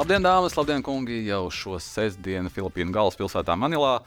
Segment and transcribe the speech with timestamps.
[0.00, 1.18] Labdien, dāmas, labdien, kungi!
[1.26, 3.98] Jau šo sestdienu Filipīnu galvaspilsētā Manilā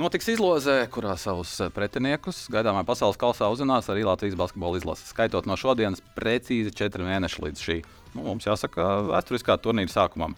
[0.00, 5.04] notiks izloze, kurā savus pretiniekus gaidāmā pasaules kausā uzzinās arī Latvijas basketbola izlase.
[5.10, 7.78] Skaitot no šodienas precīzi četri mēneši līdz šī,
[8.14, 10.32] nu, mums jāsaka, vēsturiskā turnīra sākumam.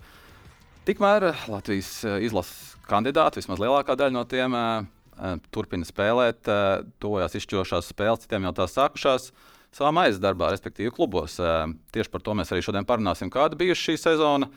[0.90, 1.94] Tikmēr Latvijas
[2.26, 8.50] izlases kandidāti, vismaz lielākā daļa no tiem, eh, turpina spēlēt, eh, tuvojās izšķirošās spēles, citiem
[8.50, 9.30] jau tās sākušās
[9.70, 11.38] savā maizes darbā, respektīvi klubos.
[11.38, 14.50] Eh, tieši par to mēs arī šodien parunāsim, kāda bijusi šī sezona.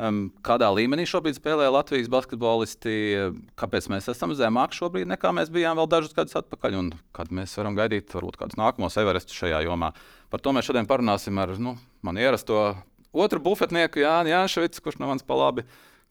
[0.00, 2.92] Um, kādā līmenī šobrīd spēlē Latvijas basketbolisti?
[3.60, 6.76] Kāpēc mēs esam zemāk šobrīd nekā mēs bijām vēl dažus gadus atpakaļ?
[6.78, 9.90] Un kad mēs varam gaidīt varbūt kādus nākamos everestus šajā jomā?
[10.32, 11.74] Par to mēs šodien parunāsim ar nu,
[12.06, 12.62] manu ierasto
[13.12, 15.66] otru bufetnieku Jānu Janšovicu, kurš no manis pa labi,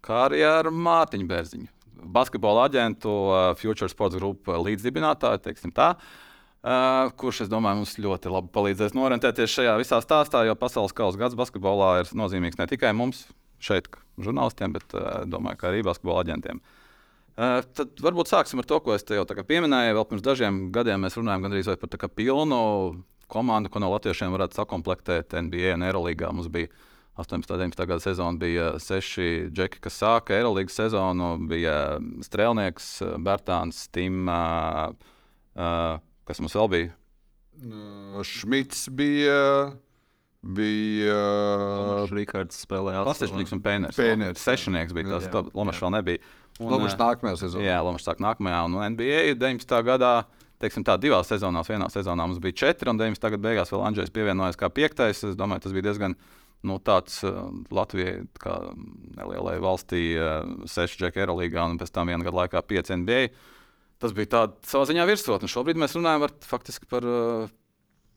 [0.05, 1.69] kā arī ar Mārtiņu Bērziņu.
[2.13, 5.95] Basketbola aģentu uh, Future Sports Group līdzdibinātāju, teiksim tā.
[6.59, 11.19] Uh, kurš, es domāju, mums ļoti labi palīdzēs norientēties šajā visā stāstā, jo pasaules kausa
[11.21, 13.25] gads basketbolā ir nozīmīgs ne tikai mums,
[13.63, 16.61] šeit, žurnālistiem, bet uh, domāju, ka arī basketbola aģentiem.
[17.39, 19.95] Uh, tad varbūt sāksim ar to, ko es te jau pieminēju.
[19.95, 22.61] Vēl pirms dažiem gadiem mēs runājām gandrīz par pilnu
[23.29, 26.31] komandu, ko no latviešiem varētu sakomplektēt NBA un Eirolandā.
[26.33, 26.71] Mums bija
[27.19, 27.51] 18.
[27.53, 27.85] un 19.
[27.85, 31.35] gada sezona, bija seši džeki, kas sāka Eirolandas sezonu.
[31.49, 32.89] Bija Strēlnieks,
[33.23, 34.29] Bērtāns, Tim,
[35.55, 36.95] kas mums vēl bija?
[38.23, 39.39] Šmits bija.
[40.39, 41.15] Bija.
[42.07, 43.97] Rikārds spēlēja Pastāstnieks un Pēners.
[43.99, 44.39] Pēners.
[44.39, 46.21] Sešnieks bija tas, tad Lomačs vēl nebija.
[46.59, 47.65] Un, Lomačs uh, nākamajā sezonā.
[47.67, 48.61] Jā, Lomačs sāk nākamajā.
[48.69, 49.75] Un NBA 19.
[49.87, 50.13] gadā,
[50.63, 53.31] teiksim tā, divās sezonās, vienā sezonā mums bija četri, un 19.
[53.35, 55.25] gada beigās vēl Andrzejs pievienojās kā piektais.
[55.27, 56.15] Es domāju, tas bija diezgan
[56.67, 58.57] nu, tāds uh, Latvijai, kā
[59.19, 63.25] nelielai valstī, uh, seši džeki Eirolandā un pēc tam viena gada laikā pieci NBA.
[63.99, 65.51] Tas bija tāds savā ziņā virsotne.
[65.51, 67.51] Šobrīd mēs runājam ar, faktiski par uh,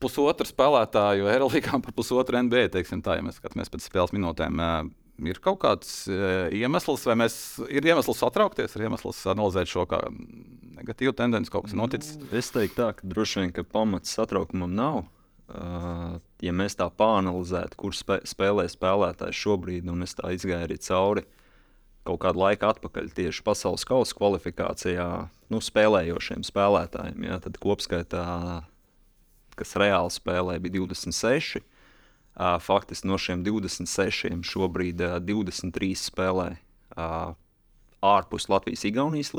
[0.03, 2.69] pusotru spēlētāju Eirolandā, par pusotru NBA.
[2.75, 4.61] Teiksim, tā, ja mēs skatāmies pēc spēles minūtēm,
[5.31, 7.37] ir kaut kāds iemesls, vai mēs,
[7.71, 10.03] ir iemesls satraukties, ir iemesls analizēt šo kā
[10.82, 12.16] negatīvu tendenci, kaut kas ir noticis.
[12.34, 15.04] Es teiktu, tā, ka droši vien ka pamats satraukumam nav.
[15.53, 20.78] Uh, ja mēs tā pāranalizētu, kur spē, spēlē spēlētājs šobrīd, un es tā izgāju arī
[20.81, 21.26] cauri
[22.06, 25.06] kaut kādu laiku atpakaļ tieši pasaules kausa kvalifikācijā,
[25.53, 28.25] nu, spēlējošiem spēlētājiem, ja, tad kopskaitā,
[29.58, 31.62] kas reāli spēlē, bija 26.
[32.32, 36.50] Uh, faktiski no šiem 26 šobrīd uh, 23 spēlē
[38.02, 39.32] ārpus Latvijas-Igaunijas.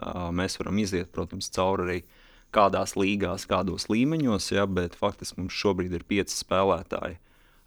[0.00, 1.98] Uh, mēs varam iziet, protams, cauri arī
[2.54, 7.18] kādās līgās, kādos līmeņos, ja, bet faktiski mums šobrīd ir pieci spēlētāji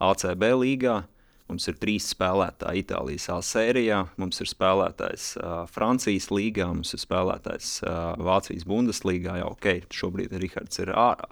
[0.03, 1.03] ACB līgā.
[1.51, 7.01] Mums ir trīs spēlētāji Itālijas A sērijā, mums ir spēlētājs uh, Francijas līgā, mums ir
[7.03, 9.35] spēlētājs uh, Vācijas Bundeslīgā.
[9.41, 11.27] Jā, ok, šobrīd Rihards ir ārā,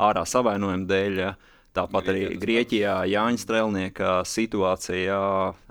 [0.00, 1.18] ārā savainojuma dēļ.
[1.22, 1.32] Ja.
[1.72, 5.20] Tāpat arī Grieķijā, Jāņa Strēlnieka situācijā,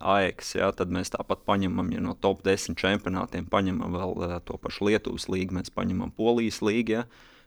[0.01, 0.55] AEX.
[0.57, 4.87] Ja, tad mēs tāpat paņemam ja no top 10 čempionātiem, paņemam vēl uh, to pašu
[4.89, 6.95] Lietuvas līgu, mēs paņemam Polijas līgu.
[6.95, 7.03] Ja.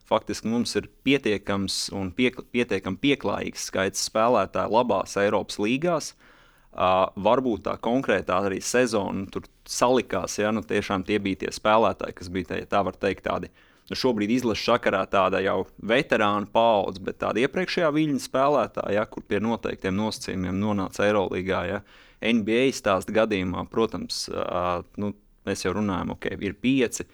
[0.07, 6.13] Faktiski mums ir pietiekams un piek, pietiekami pieklājīgs skaits spēlētāju labās Eiropas līgās.
[6.15, 10.39] Uh, varbūt tā konkrētā arī sezona tur salikās.
[10.39, 13.51] Ja, nu, tiešām tie bija tie spēlētāji, kas bija, ja tā var teikt, tādi
[13.91, 19.27] nu, šobrīd izlases sakarā tāda jau veterāna paudze, bet tāda iepriekšējā viļņa spēlētāja, ja, kur
[19.29, 21.65] pie noteiktiem nosacījumiem nonāca Eirolandā.
[21.69, 21.83] Ja.
[22.25, 25.13] NBA stāsta gadījumā, protams, uh, nu,
[25.45, 27.05] mēs jau runājam, ok, ir pieci.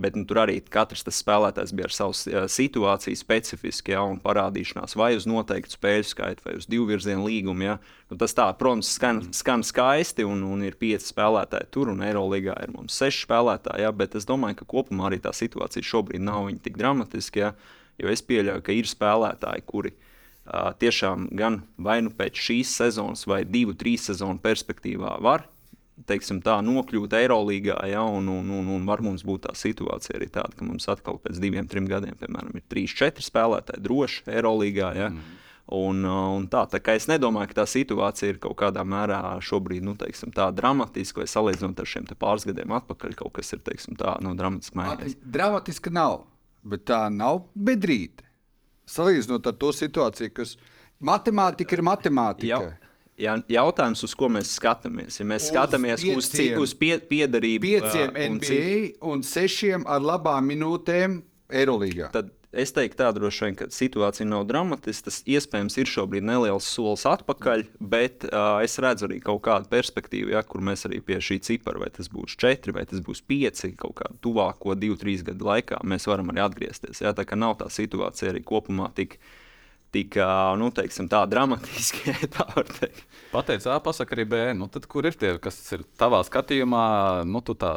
[0.00, 4.20] Bet nu, tur arī katrs tas spēlētājs bija ar savu uh, situāciju specifiski, ja, un
[4.22, 7.66] parādīšanās vai uz noteiktu spēļu skaitu, vai uz divu virzienu līgumu.
[7.66, 7.76] Ja.
[8.10, 12.56] Nu, tas, tā, protams, skan, skan skaisti, un, un ir pieci spēlētāji tur, un Eirolandā
[12.64, 13.84] ir mums seši spēlētāji.
[13.84, 17.44] Ja, bet es domāju, ka kopumā arī tā situācija šobrīd nav tik dramatiska.
[17.44, 17.54] Ja,
[18.00, 23.26] jo es pieļauju, ka ir spēlētāji, kuri uh, tiešām gan vai nu pēc šīs sezonas,
[23.28, 25.46] vai divu, trīs sezonu perspektīvā var
[26.08, 30.30] teiksim, tā, nokļūt Eirolandā, ja, un, un, un, un var mums būt tā situācija arī
[30.32, 34.90] tāda, ka mums atkal pēc diviem, trim gadiem, piemēram, ir trīs, četri spēlētāji droši Eirolandā.
[34.96, 35.12] Ja.
[35.12, 35.38] Mm.
[35.70, 39.84] Un, un tā, tā kā es nedomāju, ka tā situācija ir kaut kādā mērā šobrīd
[39.86, 43.94] nu, teiksim, tā dramatiska, vai salīdzinot ar šiem pāris gadiem atpakaļ, kaut kas ir teiksim,
[44.00, 45.14] tā nu, dramatiski mainījies.
[45.22, 46.24] Dramatiski nav,
[46.66, 48.26] bet tā nav bedrīte.
[48.90, 50.56] Salīdzinot ar to situāciju, kas
[50.98, 52.50] matemātika ir matemātika.
[52.50, 52.89] Jau.
[53.20, 55.20] Jā, jautājums, uz ko mēs skatāmies?
[55.20, 56.36] Ja mēs Uz skatāmies uz, pieciem.
[56.36, 58.76] cik, uz pie, piedarību, Pieciem ā, un NBA
[59.12, 61.20] un sešiem ar labām minūtēm
[61.60, 62.08] Eirolandā.
[62.14, 65.06] tad es teiktu, tā droši vien, ka situācija nav dramatiska.
[65.10, 70.32] Tas iespējams ir šobrīd neliels solis atpakaļ, bet uh, es redzu arī kaut kādu perspektīvu,
[70.34, 73.74] ja, kur mēs arī pie šī cipara, vai tas būs četri, vai tas būs pieci,
[73.78, 77.04] kaut kā tuvāko divu, trīs gadu laikā, mēs varam arī atgriezties.
[77.04, 79.18] Ja, tā kā nav tā situācija arī kopumā tik.
[79.20, 79.48] tik
[80.22, 82.46] ā, nu, teiksim, tā dramatiski, tā.
[83.32, 84.40] Pateic, A, pasaka arī B.
[84.58, 86.86] Nu, tad, kur ir tie, kas ir tavā skatījumā,
[87.28, 87.74] nu, tā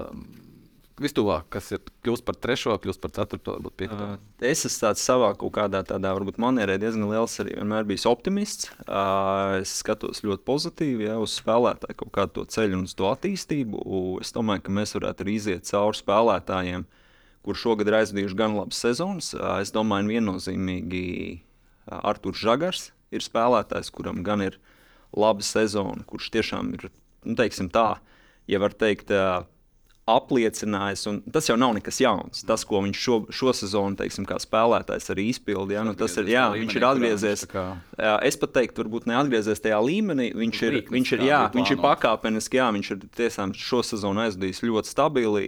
[1.01, 4.07] vistuvāk, kas ir kļūst par trešo, kļūst par ceturto, varbūt piekto?
[4.45, 8.69] Es esmu tāds savā kaut kādā tādā, varbūt manierē diezgan liels, arī vienmēr bijis optimists.
[9.59, 13.85] Es skatos ļoti pozitīvi ja, uz spēlētāju kaut kādu to ceļu un uz to attīstību.
[14.23, 16.85] Es domāju, ka mēs varētu arī iziet cauri spēlētājiem,
[17.43, 19.33] kurš šogad ir aizvadījuši gan labas sezonas.
[19.59, 21.03] Es domāju, viennozīmīgi
[21.87, 24.59] Arthurs Žagars ir spēlētājs, kuram gan ir
[25.13, 26.87] laba sezona, kurš tiešām ir,
[27.25, 27.97] nu, teiksim tā,
[28.49, 29.43] ja var teikt, ā,
[30.09, 32.41] apliecinājis, un tas jau nav nekas jauns.
[32.43, 36.27] Tas, ko viņš šo, šo sezonu, teiksim, kā spēlētājs arī izpildīja, ja, nu, tas ir,
[36.33, 37.45] jā, viņš ir atgriezies.
[37.53, 40.27] Jā, es pat teiktu, varbūt neatgriezies tajā līmenī.
[40.35, 43.79] Viņš ir, Līknis, viņš ir, kā jā, viņš ir pakāpeniski, jā, viņš ir tiešām šo
[43.93, 45.45] sezonu aizvadījis ļoti stabili.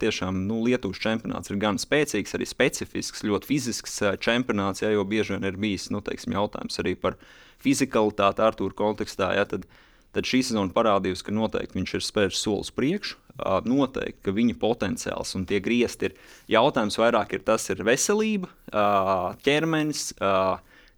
[0.00, 5.36] Tiešām nu, Lietuvas čempionāts ir gan spēcīgs, arī specifisks, ļoti fizisks čempionāts, jā, jo bieži
[5.36, 7.20] vien ir bijis nu, teiksim, jautājums arī par
[7.60, 9.34] fizikalitāti Arthūra kontekstā.
[9.36, 9.68] Jā, tad,
[10.16, 13.20] tad šī sezona parādījusi, ka noteikti viņš ir spēris solis priekšu.
[13.66, 16.18] Noteikti, ka viņa potenciāls un tie griezti ir
[16.56, 18.50] jautājums vairāk ir tas, ir veselība,
[19.46, 20.10] ķermenis.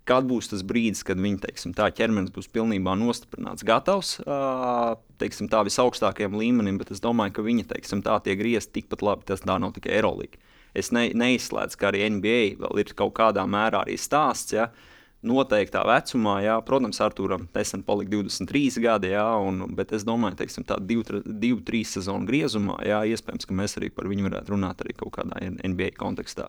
[0.03, 4.17] Kad būs tas brīdis, kad viņa teiksim, tā ķermenis būs pilnībā nostiprināts, gatavs
[5.23, 9.29] teiksim, tā visaugstākajam līmenim, bet es domāju, ka viņa teiksim, tā tie griezti tikpat labi.
[9.29, 10.41] Tas tā nav tikai Eirolandā.
[10.75, 14.55] Es ne, neizslēdzu, ka arī NBA vēl ir kaut kādā mērā arī stāsts.
[14.56, 14.71] Ja?
[15.22, 20.64] Noteiktā vecumā, jā, protams, Arthūram nesen palika 23 gadi, jā, un, bet es domāju, ka
[20.72, 25.14] tādā 2-3 sezonu griezumā, jā, iespējams, ka mēs arī par viņu varētu runāt arī kaut
[25.20, 26.48] kādā NBA kontekstā.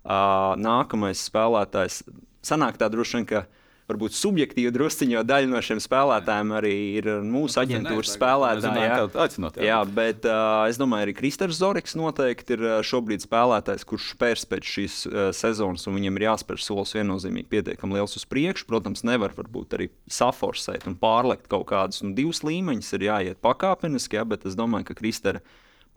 [0.00, 2.00] Uh, nākamais spēlētājs
[2.42, 3.44] sanāk tā droši vien, ka
[3.90, 8.84] varbūt subjektīvi drusciņi, jo daļa no šiem spēlētājiem arī ir mūsu aģentūras spēlētāji.
[8.86, 8.98] jā.
[9.24, 9.68] Aicinot, jā.
[9.68, 14.74] Jā, bet uh, es domāju, arī Kristers Zorigs noteikti ir šobrīd spēlētājs, kurš spērs pēc
[14.74, 18.68] šīs uh, sezonas, un viņam ir jāspēr solis viennozīmīgi pietiekami liels uz priekšu.
[18.70, 24.20] Protams, nevar varbūt arī saforsēt un pārlekt kaut kādus nu, divus līmeņus, ir jāiet pakāpeniski,
[24.20, 25.44] jā, bet es domāju, ka Kristers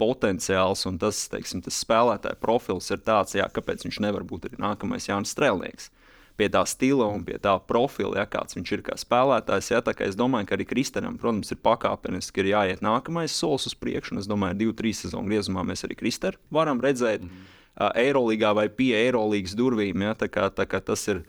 [0.02, 4.62] potenciāls un tas, teiksim, tas spēlētāja profils ir tāds, jā, kāpēc viņš nevar būt arī
[4.62, 5.92] nākamais Jānis Strēlnieks.
[6.34, 9.70] Pie tā stila un pie tā profila, ja, kāds viņš ir kā spēlētājs.
[9.70, 13.68] Ja, tā kā es domāju, ka arī Kristēnam, protams, ir pakāpeniski ir jāiet nākamais solis
[13.70, 14.18] uz priekšu.
[14.24, 17.54] Es domāju, ka divu, trīs sezonu griezumā mēs arī Kristēnu varam redzēt mm -hmm.
[17.78, 20.02] uh, Eirolandā vai pie Eirolandas durvīm.
[20.02, 21.24] Ja, tā kā, tā kā tas ir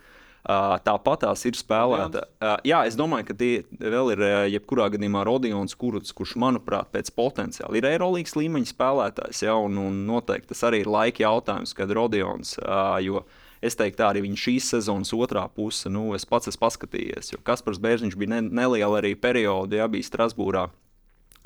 [0.44, 2.26] Uh, Tāpat tās ir spēlēta.
[2.36, 6.90] Uh, jā, es domāju, ka tie vēl ir uh, jebkurā gadījumā Rodions Kuruts, kurš, manuprāt,
[6.92, 9.40] pēc potenciāla ir Eirolandes līmeņa spēlētājs.
[9.46, 12.58] Ja, un, un noteikti tas arī ir laika jautājums, kad Rodions.
[13.00, 13.24] Jo
[13.64, 17.32] es teiktu, tā arī viņa šīs sezonas otrā puse, nu, es pats esmu paskatījies.
[17.32, 20.68] Jo Kaspars Bērziņš bija ne, neliela arī perioda, ja bija Strasbūrā.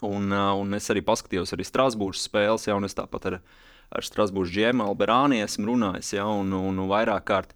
[0.07, 3.39] Un, uh, un es arī paskatījos arī Strasbūras spēles, ja, un es tāpat ar,
[3.91, 7.55] ar Strasbūras džēmu Alberāni esmu runājis, ja, un, un, un vairāk kārt.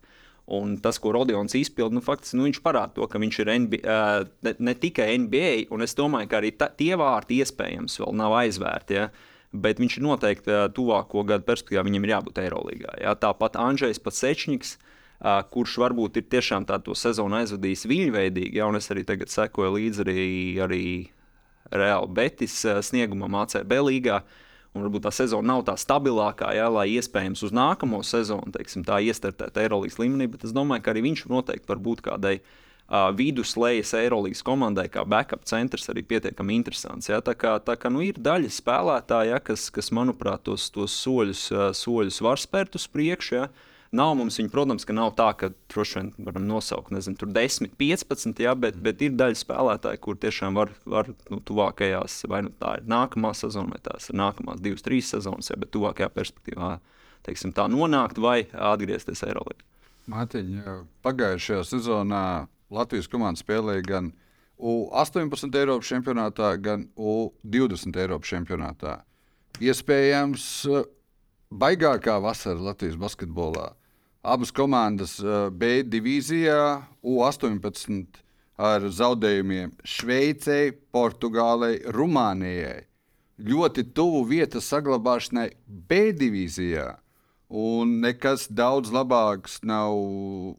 [0.52, 3.82] Un tas, ko Rodions izpildīja, nu, faktiski nu, viņš parāda to, ka viņš ir NBA,
[3.86, 8.18] uh, ne, ne tikai NBA, un es domāju, ka arī ta, tie vārti iespējams vēl
[8.18, 8.98] nav aizvērti.
[8.98, 9.06] Ja?
[9.52, 12.94] Bet viņš ir noteikti tuvāko gadu perspektīvā, viņam ir jābūt Eirolandā.
[13.02, 13.12] Ja?
[13.20, 18.70] Tāpat Andrzejs Pasečņiks, uh, kurš varbūt ir tiešām tādu sezonu aizvadījis viļņveidīgi, ja?
[18.78, 20.24] es arī tagad sekoju līdzi arī,
[20.64, 20.86] arī
[21.68, 24.22] Reāli Betis uh, sniegumam ACB līgā.
[24.72, 29.02] Un varbūt tā sezona nav tā stabilākā, jā, lai iespējams uz nākamo sezonu teiksim, tā
[29.04, 30.30] iestartēt Eirolandes līmenī.
[30.32, 32.54] Bet es domāju, ka arī viņš noteikti var būt kādai uh,
[33.16, 37.08] viduslejas Eirolandes komandai, kā backup centrs, arī pietiekami interesants.
[37.08, 37.22] Jā.
[37.24, 41.46] Tā kā, tā kā nu, ir daļa spēlētāja, jā, kas, kas, manuprāt, tos, tos soļus,
[41.54, 43.38] uh, soļus var spērt uz priekšu.
[43.38, 43.46] Jā.
[43.92, 47.74] Nav mums viņa, protams, ka nav tā, ka droši vien varam nosaukt, nezinu, tur 10,
[47.80, 52.54] 15, jā, bet, bet ir daļa spēlētāji, kur tiešām var, var nu, tuvākajās, vai nu
[52.56, 56.78] tā ir nākamā sezona, vai tās ir nākamās divas, trīs sezonas, jā, bet tuvākajā perspektīvā,
[57.28, 58.38] teiksim, tā nonākt vai
[58.72, 59.68] atgriezties Eirolandā.
[60.12, 62.24] Mārtiņa, pagājušajā sezonā
[62.72, 64.10] Latvijas komanda spēlēja gan
[64.62, 69.00] U-18 Eiropas čempionātā, gan U-20 Eiropas čempionātā.
[69.60, 70.84] Iespējams, eh,
[71.52, 73.72] baigākā vasara Latvijas basketbolā.
[74.22, 78.22] Abas komandas eh, B divīzijā, U-18
[78.56, 82.86] ar zaudējumiem Šveicei, Portugālei, Rumānijai.
[83.42, 86.92] Ļoti tuvu vietas saglabāšanai B divīzijā.
[87.52, 89.92] Un nekas daudz labāks nav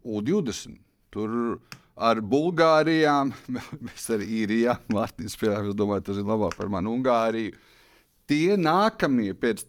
[0.03, 0.77] U20.
[1.13, 1.61] Tur
[1.95, 3.33] ar Bulgārijām,
[3.85, 7.53] mēs arī īrijā, Mārtiņš spēlējām, es domāju, tas ir labāk par mani Ungāriju.
[8.29, 9.65] Tie nākamie pēc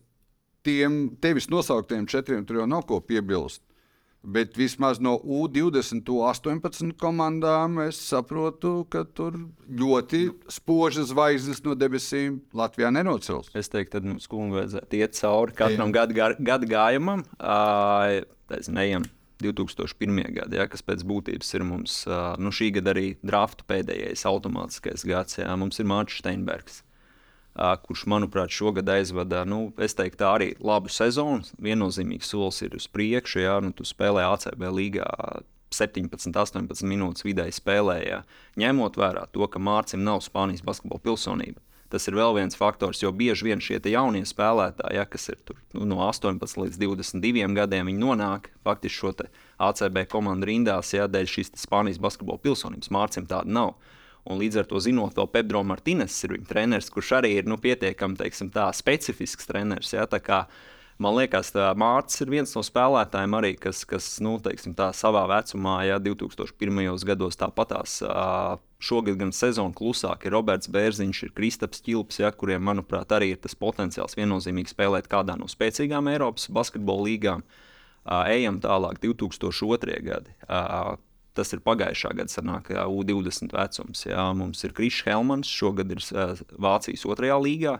[0.64, 3.61] tiem tevis nosauktiem četriem tur jau nav ko piebilst.
[4.25, 9.37] Bet vismaz no U20, U18 komandām es saprotu, ka tur
[9.69, 13.50] ļoti spožas zvaigznes no debesīm Latvijā nenocels.
[13.52, 17.26] Es teiktu, ka mums vajadzētu iet cauri katram gadu, gājumam.
[17.37, 19.04] Uh, Nezinu, ejam
[19.44, 20.22] 2001.
[20.38, 22.00] gada, ja, kas pēc būtības ir mums
[22.40, 25.38] nu, šī gada arī drafta pēdējais automātiskais gads.
[25.38, 25.54] Ja.
[25.60, 26.82] Mums ir Mārcis Steinbergs,
[27.84, 31.44] kurš, manuprāt, šogad aizvada nu, teiktu, arī labu sezonu.
[31.62, 33.44] Viennozīmīgs solis ir uz priekšu.
[33.44, 33.58] Ja.
[33.64, 35.10] Nu, tu spēlē ACB līgā
[35.74, 38.22] 17, 18 minūtes vidēji spēlēja,
[38.60, 41.60] ņemot vērā to, ka Mārcis nav Spānijas basketbola pilsonība.
[41.93, 45.59] Tas ir vēl viens faktors, jo bieži vien šie jaunie spēlētāji, ja, kas ir tur,
[45.76, 49.12] nu, no 18 līdz 22 gadiem, viņi nonāk faktiski šo
[49.62, 52.91] ACB komandu rindās, ja dēļ šīs Spānijas basketbola pilsonības.
[52.95, 53.76] Mārcim tāda nav.
[54.25, 57.59] Un līdz ar to zinot, vēl Pedro Martīnes ir viņa treneris, kurš arī ir nu,
[57.61, 59.93] pietiekami teiksim, tā, specifisks treneris.
[59.93, 60.47] Ja, tā kā,
[60.97, 65.83] man liekas, Mārcis ir viens no spēlētājiem, arī, kas, kas nu, teiksim, tā, savā vecumā,
[65.91, 67.05] ja 2001.
[67.12, 68.00] gados tāpatās.
[68.00, 73.31] Uh, Šogad gan sezona klusāk ir Roberts Bērziņš, ir Kristaps Čilps, ja, kuriem, manuprāt, arī
[73.33, 77.45] ir tas potenciāls viennozīmīgi spēlēt kādā no spēcīgām Eiropas basketbola līgām.
[78.05, 79.95] Uh, ejam tālāk, 2002.
[80.05, 80.35] gadi.
[80.45, 80.99] Uh,
[81.35, 84.05] tas ir pagājušā gada sanāk, jā, U20 vecums.
[84.05, 84.26] Jā.
[84.37, 87.79] Mums ir Krišs Helmans, šogad ir uh, Vācijas otrajā līgā.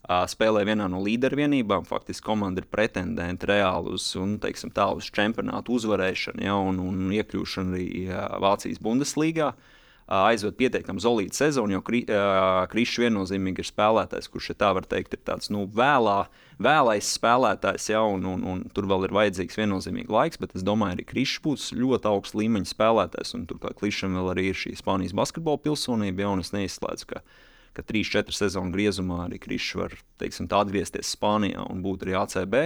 [0.00, 1.84] Uh, spēlē vienā no līdervienībām.
[1.84, 7.12] Faktiski komanda ir pretendente reāli uz, un, teiksim, tā, uz čempionātu uzvarēšanu ja, un, un
[7.18, 9.50] iekļūšanu arī uh, Vācijas Bundeslīgā.
[9.52, 9.76] Uh,
[10.10, 12.00] aizved pietiekami zelītu sezonu, jo Kri,
[12.72, 16.24] Krišs viennozīmīgi ir spēlētājs, kurš, ja tā var teikt, ir tāds nu, vēlā,
[16.62, 20.98] vēlais spēlētājs, ja, un, un, un tur vēl ir vajadzīgs viennozīmīgi laiks, bet es domāju,
[20.98, 25.14] arī Krišs būs ļoti augsts līmeņa spēlētājs, un turklāt Krišam vēl arī ir šī Spānijas
[25.16, 27.22] basketbola pilsonība, ja, un es neizslēdzu, ka,
[27.78, 32.62] ka 3-4 sezonu griezumā arī Krišs var, teiksim, atgriezties Spānijā un būt arī ACB.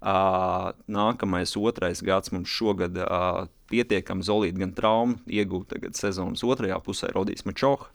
[0.00, 6.78] Uh, nākamais, otrais gads mums šogad uh, pietiekami zelīti gan traumu iegūt tagad sezonas otrajā
[6.84, 7.90] pusē Rodijs Mačoha.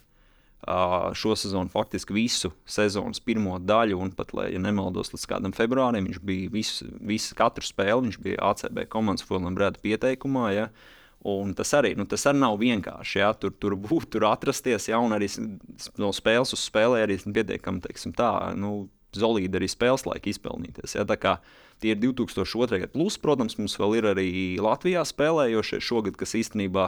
[0.66, 5.54] Uh, šo sezonu faktiski visu sezonas pirmo daļu, un pat, lai ja nemaldos, līdz kādam
[5.54, 10.48] februārim viņš bija visu, visu katru spēli, viņš bija ACB komandas Fulham Breda pieteikumā.
[10.56, 10.64] Ja?
[11.30, 13.20] Un tas arī, nu, tas arī nav vienkārši.
[13.22, 13.30] Ja?
[13.38, 14.98] Tur, tur būt, tur atrasties, ja?
[15.04, 15.30] un arī
[16.02, 20.98] no spēles uz spēlē arī pietiekami, teiksim, tā, nu, zelīti arī spēles laika izpelnīties.
[20.98, 21.06] Ja?
[21.06, 22.80] Tā kā uh, Tie ir 2002.
[22.82, 22.90] gadi.
[22.90, 26.88] Plus, protams, mums vēl ir arī Latvijā spēlējošie šogad, kas īstenībā.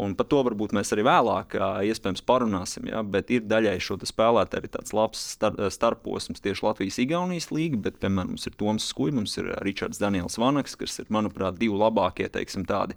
[0.00, 1.52] Un par to varbūt mēs arī vēlāk,
[1.84, 2.86] iespējams, parunāsim.
[2.88, 3.02] Ja?
[3.04, 7.82] Bet ir daļai šo spēlētāju arī tāds labs star starposms tieši Latvijas-Igaunijas līga.
[7.90, 11.76] Bet, piemēram, mums ir Toms Skuļs, mums ir Ričards Daniels Vanaks, kas ir, manuprāt, divi
[11.76, 12.96] labākie, teiksim, tādi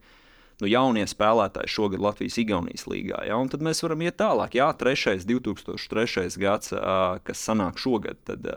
[0.63, 3.25] nu, jaunie spēlētāji šogad Latvijas-Igaunijas līgā.
[3.27, 3.43] Ja?
[3.43, 4.55] Un tad mēs varam iet tālāk.
[4.55, 6.31] Jā, trešais, 2003.
[6.39, 6.71] gads,
[7.27, 8.23] kas sanāk šogad.
[8.23, 8.47] Tad,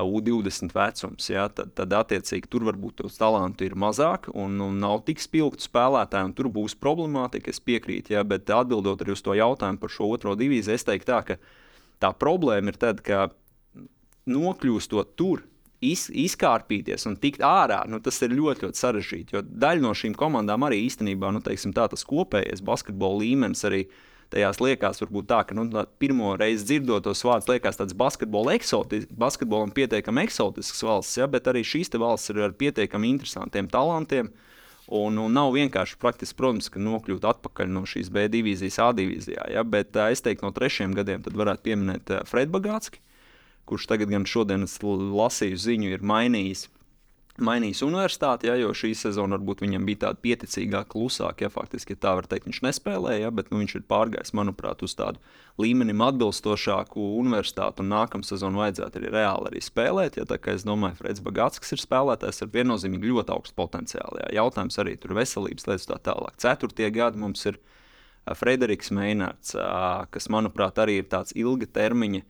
[0.00, 5.02] U20 vecums, ja, tad, tad attiecīgi tur varbūt tos talantu ir mazāk un, un nav
[5.04, 7.52] tik spilgti spēlētāji, un tur būs problemātika.
[7.52, 11.10] Es piekrītu, ja, bet atbildot arī uz to jautājumu par šo otro divīziju, es teiktu
[11.12, 11.36] tā, ka
[12.00, 13.26] tā problēma ir tad, ka
[14.32, 15.44] nokļūstot tur,
[15.84, 19.36] iz, izkārpīties un tikt ārā, nu, tas ir ļoti, ļoti sarežģīti.
[19.36, 23.84] Jo daļa no šīm komandām arī īstenībā, nu, teiksim, tā, tas kopējais basketbola līmenis arī
[23.84, 25.66] ir tajās liekas, varbūt tā, ka nu,
[26.02, 31.50] pirmo reizi dzirdot tos vārdus, liekas tāds basketbola eksotis, basketbolam pietiekami eksotisks valsts, ja, bet
[31.50, 34.32] arī šīs valsts ir ar pietiekami interesantiem talantiem.
[34.92, 39.46] Un, un nav vienkārši praktiski, protams, ka nokļūt atpakaļ no šīs B divīzijas, A divīzijā.
[39.54, 39.62] Ja?
[39.64, 43.00] Bet uh, es teiktu, no trešiem gadiem varētu pieminēt uh, Fredu Bagātski,
[43.70, 46.66] kurš tagad gan šodienas lasīju ziņu ir mainījis
[47.40, 51.46] mainījis universitāti, ja, jo šī sezona varbūt viņam bija tāda pieticīgāka, klusāka.
[51.46, 54.84] Ja, faktiski, ja tā var teikt, viņš nespēlēja, ja, bet nu, viņš ir pārgājis, manuprāt,
[54.84, 55.22] uz tādu
[55.62, 57.80] līmenim atbilstošāku universitāti.
[57.80, 60.20] Un nākamā sezona vajadzētu arī reāli arī spēlēt.
[60.20, 64.20] Ja, es domāju, Freds Bagāts ir spēlētājs ar viennozīmīgi ļoti augstu potenciālu.
[64.26, 64.42] Ja.
[64.42, 66.36] Jautājums arī tur veselības lietas tā tālāk.
[66.42, 67.56] Ceturtie gadi mums ir
[68.38, 69.56] Frederiks Meinārds,
[70.12, 72.22] kas, manuprāt, arī ir tāds ilga termiņa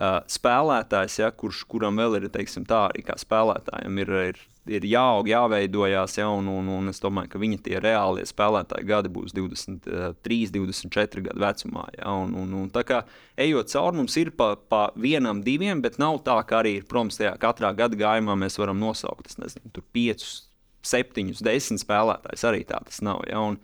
[0.00, 4.40] uh, spēlētājs, ja, kurš, kuram vēl ir teiksim, tā arī kā spēlētājiem, ir, ir,
[4.78, 9.12] ir jāaug, jāveidojās, ja, un, un, un es domāju, ka viņa tie reālie spēlētāji gadi
[9.12, 11.86] būs 23, 24 gadu vecumā.
[11.98, 13.02] Ja, un, un, un, tā kā
[13.40, 17.36] ejot cauri, mums ir pa, pa vienam, diviem, bet nav tā, ka arī, protams, tajā
[17.42, 20.42] katrā gada gājumā mēs varam nosaukt, es nezinu, tur piecus,
[20.86, 22.44] septiņus, desmit spēlētājus.
[22.46, 23.24] Arī tā tas nav.
[23.30, 23.58] Ja, un,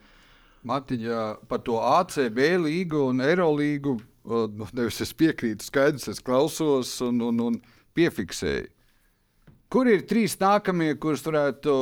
[0.63, 7.41] Matiņa, par to ACB līgu un Eirolīgu nevis es piekrītu, skaidrs, es klausos un, un,
[7.43, 7.59] un
[7.97, 8.69] piefiksēju.
[9.73, 11.73] Kur ir trīs nākamie, kurus varētu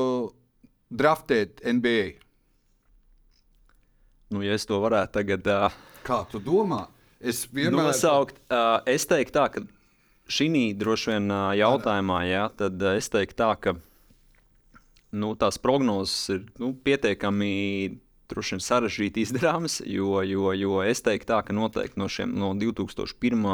[0.91, 2.05] draftēt NBA?
[4.31, 5.47] Nu, ja es to varētu tagad.
[5.51, 6.85] Uh, Kā tu domā?
[7.19, 9.65] Es vienmēr nosaukt, uh, es teiktu tā, ka
[10.31, 13.75] šī droši vien uh, jautājumā, jā, tad uh, es teiktu tā, ka
[15.11, 17.51] nu, tās prognozes ir nu, pietiekami
[18.31, 22.53] droši vien sarežģīti izdarāmas, jo, jo, jo es teiktu tā, ka noteikti no, šiem, no
[22.57, 23.49] 2001.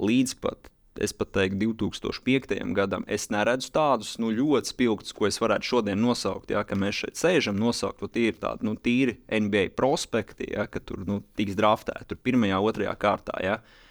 [0.00, 0.70] līdz pat
[1.16, 2.56] pat teiktu, 2005.
[2.76, 3.04] gadam.
[3.08, 6.50] Es neredzu tādus nu, ļoti spilgtus, ko es varētu šodien nosaukt.
[6.52, 10.82] Ja, mēs šeit sēžam, nosaukt, ka tie ir tādi nu, tīri NBA prospekti, ja, ka
[10.82, 13.38] tur nu, tiks draftēti pirmajā, otrajā kārtā.
[13.44, 13.60] Ja.
[13.60, 13.89] Uh,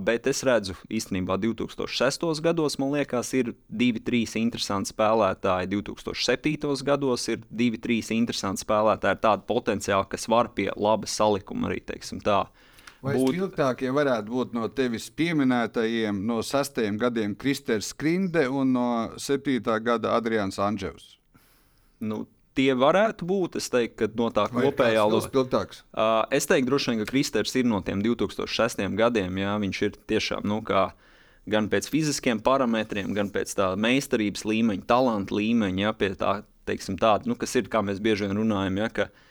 [0.00, 2.24] bet es redzu, īstenībā 2006.
[2.44, 5.68] gados, man liekas, ir divi, trīs interesanti spēlētāji.
[5.74, 6.72] 2007.
[6.86, 11.82] gados ir divi, trīs interesanti spēlētāji ar tādu potenciālu, kas var pie laba salikuma arī,
[11.92, 12.42] teiksim tā.
[12.46, 12.66] Uh,
[13.00, 13.32] Vai būt...
[13.32, 18.88] spilgtākie varētu būt no tevis pieminētajiem no sastajiem gadiem Kristers Skrindi un no
[19.20, 21.14] septītā gada Adrians Anģevs?
[22.04, 22.26] Nu,
[22.60, 23.56] tie varētu būt.
[23.60, 25.32] Es teiktu, ka no tā kopējā līnija.
[25.90, 28.84] Uh, es teiktu, droši vien, ka Kristers ir no tiem 2006.
[29.00, 29.40] gadiem.
[29.40, 30.90] Jā, viņš ir tiešām nu, kā,
[31.50, 36.36] gan pēc fiziskiem parametriem, gan pēc tā meistarības līmeņa, talanta līmeņa, jā, pie tā,
[36.68, 39.26] teiksim, tāda, nu, kas ir, kā mēs bieži vien runājam, jā, ka, uh,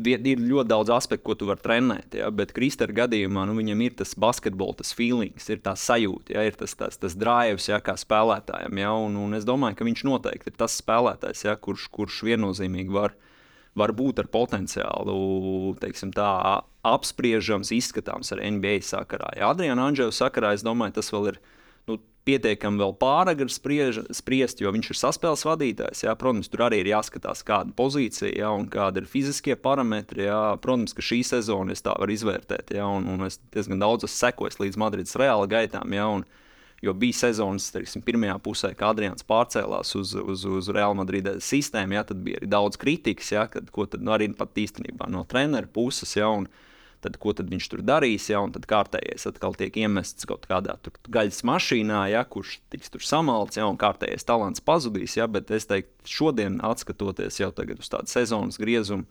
[0.00, 2.16] ir ļoti daudz aspektu, ko tu vari trenēt.
[2.16, 2.30] Ja?
[2.32, 6.44] Bet Kristēna gadījumā nu, viņam ir tas basketbols, tas feelings, ir tā sajūta, ja?
[6.48, 7.80] ir tas, tas, tas drives, ja?
[7.84, 8.78] kā spēlētājam.
[8.80, 8.94] Ja?
[8.96, 11.56] Un, un es domāju, ka viņš noteikti ir tas spēlētājs, ja?
[11.56, 13.16] kurš, kurš viennozīmīgi var,
[13.78, 15.16] var būt ar potenciālu,
[15.80, 19.34] teiksim, tā, apspriežams, izskatāms ar NBA sakarā.
[19.38, 19.52] Ja?
[19.52, 21.42] Adriana Anģela sakarā, es domāju, tas vēl ir
[22.28, 26.04] pietiekami vēl pāragri spriest, jo viņš ir saspēles vadītājs.
[26.06, 26.14] Jā.
[26.18, 30.28] Protams, tur arī ir jāskatās, kāda pozīcija jā, un kāda ir fiziskie parametri.
[30.28, 30.54] Jā.
[30.62, 34.20] Protams, ka šī sezona es tā varu izvērtēt, jā, un, un es diezgan daudz esmu
[34.20, 35.98] sekojis līdz Madrides reāla gaitām.
[35.98, 36.28] Jā, un,
[36.82, 41.94] Jo bija sezonas teiksim, pirmajā pusē, kad Adrians pārcēlās uz, uz, uz Real Madrides sistēmu,
[41.94, 45.22] jā, tad bija arī daudz kritikas, jā, kad, ko tad, nu, arī pat īstenībā no
[45.30, 46.16] treneru puses.
[46.18, 46.48] Jā, un,
[47.02, 50.76] tad ko tad viņš tur darīs, ja, un tad kārtējais atkal tiek iemests kaut kādā
[51.12, 55.16] gaļas mašīnā, ja, kurš tiks tur samalts, ja, un kārtējais talants pazudīs.
[55.18, 59.06] Ja, bet es teiktu, šodien, skatoties jau uz tādu sezonas griezumu,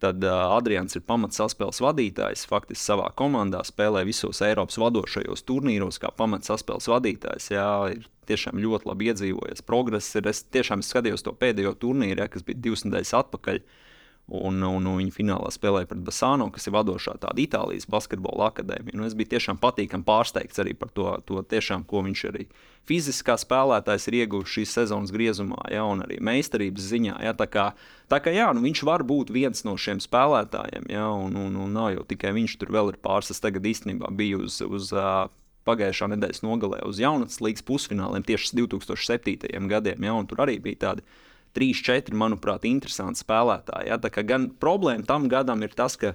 [0.00, 2.46] tad uh, Adrians ir pamats saspēles vadītājs.
[2.48, 7.50] Faktiski savā komandā spēlē visos Eiropas vadošajos turnīros, kā pamats saspēles vadītājs.
[7.52, 9.66] Jā, ir tiešām ļoti labi iedzīvojies.
[9.68, 10.30] Progress ir.
[10.32, 13.60] Es tiešām skatījos to pēdējo turnīru, ja, kas bija divas nedēļas atpakaļ.
[13.60, 13.89] Uh,
[14.30, 18.94] Un, un, un viņi finālā spēlēja pret Basānu, kas ir vadošā tāda Itālijas basketbola akadēmija.
[18.94, 22.46] Nu, es biju tiešām patīkami pārsteigts arī par to, to tiešām, ko viņš arī
[22.86, 27.16] fiziskā spēlētājs ir ieguvis šīs sezonas griezumā, ja, un arī meistarības ziņā.
[27.26, 27.66] Ja, tā kā,
[28.10, 31.74] tā kā jā, nu, viņš var būt viens no šiem spēlētājiem, ja, un, un, un
[31.74, 33.32] nav jau tikai viņš, tur vēl ir pāris.
[33.34, 35.26] Es tagad īstenībā biju uz, uz uh,
[35.68, 39.68] pagājušā nedēļas nogalē uz jaunatnes līgas pusfināliem tieši 2007.
[39.70, 41.06] gadiem, ja, tur arī bija tādi
[41.56, 43.90] trīs, četri, manuprāt, interesanti spēlētāji.
[43.90, 43.98] Ja?
[44.26, 46.14] Gan problēma tam gadam ir tas, ka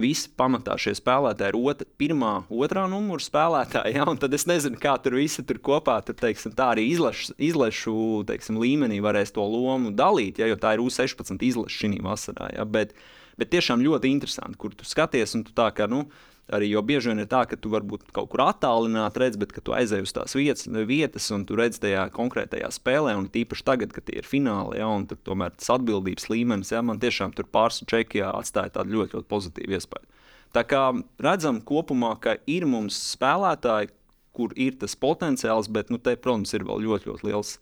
[0.00, 3.98] visi pamatā šie spēlētāji ir otra, pirmā, otrā numura spēlētāji.
[3.98, 4.08] Ja?
[4.22, 7.94] Tad es nezinu, kā tur visi tur kopā, tur, teiksim, tā arī izlašu, izlašu
[8.30, 10.50] teiksim, līmenī varēs to lomu dalīt, ja?
[10.50, 12.50] jo tā ir U16 izlaša šī vasarā.
[12.56, 12.66] Ja?
[12.68, 12.96] Bet,
[13.40, 15.90] bet tiešām ļoti interesanti, kur tu skaties un tu tā kā.
[15.90, 16.06] Nu,
[16.50, 19.74] Arī jo bieži vien ir tā, ka tu varbūt kaut kur attālināti redz, bet tu
[19.76, 24.08] aizej uz tās vietas, vietas un tu redz tajā konkrētajā spēlē, un tīpaši tagad, kad
[24.08, 27.84] tie ir fināli, ja, un tur tomēr tas atbildības līmenis, ja, man tiešām tur pāris
[27.86, 30.26] čekijā atstāja tādu ļoti, ļoti pozitīvu iespēju.
[30.50, 30.82] Tā kā
[31.22, 33.92] redzam kopumā, ka ir mums spēlētāji,
[34.34, 37.58] kur ir tas potenciāls, bet, nu, te, protams, ir vēl ļoti, ļoti liels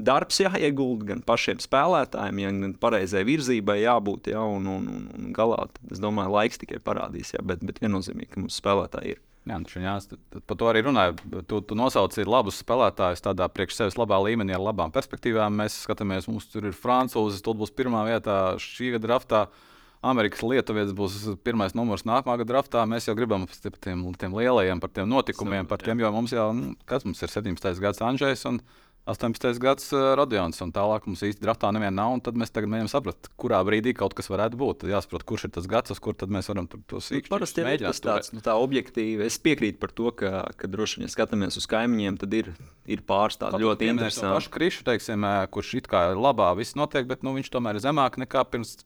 [0.00, 4.32] darbs jāiegulda gan pašiem spēlētājiem, gan pareizai virzībai jābūt.
[4.32, 8.32] Ja, un, un, un, un galā, es domāju, laiks tikai parādīs, ja, bet, bet viennozīmīgi,
[8.32, 9.22] ka mums spēlētāji ir.
[9.42, 10.06] Jā, nu, jās,
[10.46, 11.16] par to arī runāju.
[11.50, 15.56] Tu, tu nosauci labus spēlētājus tādā priekš sevis labā līmenī, ar labām perspektīvām.
[15.58, 19.42] Mēs skatāmies, mums tur ir frančūzis, tur būs pirmā vietā šī gada draftā.
[20.02, 22.86] Amerikas Lietuvietis būs pirmais numurs nākamā gada draftā.
[22.90, 26.48] Mēs jau gribam par tiem, tiem lielajiem, par tiem notikumiem, par tiem, jo mums jau,
[26.54, 27.82] nu, kas mums ir 17.
[27.82, 28.46] gads Andrzejs.
[29.04, 29.58] 18.
[29.58, 32.20] gads uh, Rodions, un tālāk mums īsti draftā neviena nav.
[32.22, 34.82] Tad mēs tagad mēģinām saprast, kurā brīdī kaut kas varētu būt.
[34.84, 37.26] Tad jāsaprot, kurš ir tas gads, uz kur mēs varam to sīkāt.
[37.26, 39.26] Nu, parasti ir tas tāds nu, tā objektīvi.
[39.26, 42.52] Es piekrītu par to, ka, ka droši vien, ja skatāmies uz kaimiņiem, tad ir,
[42.86, 44.36] ir pāris tādi ļoti interesanti.
[44.38, 47.86] Pašu krišu, teiksim, kurš it kā ir labā, viss notiek, bet nu, viņš tomēr ir
[47.88, 48.78] zemāk nekā pirms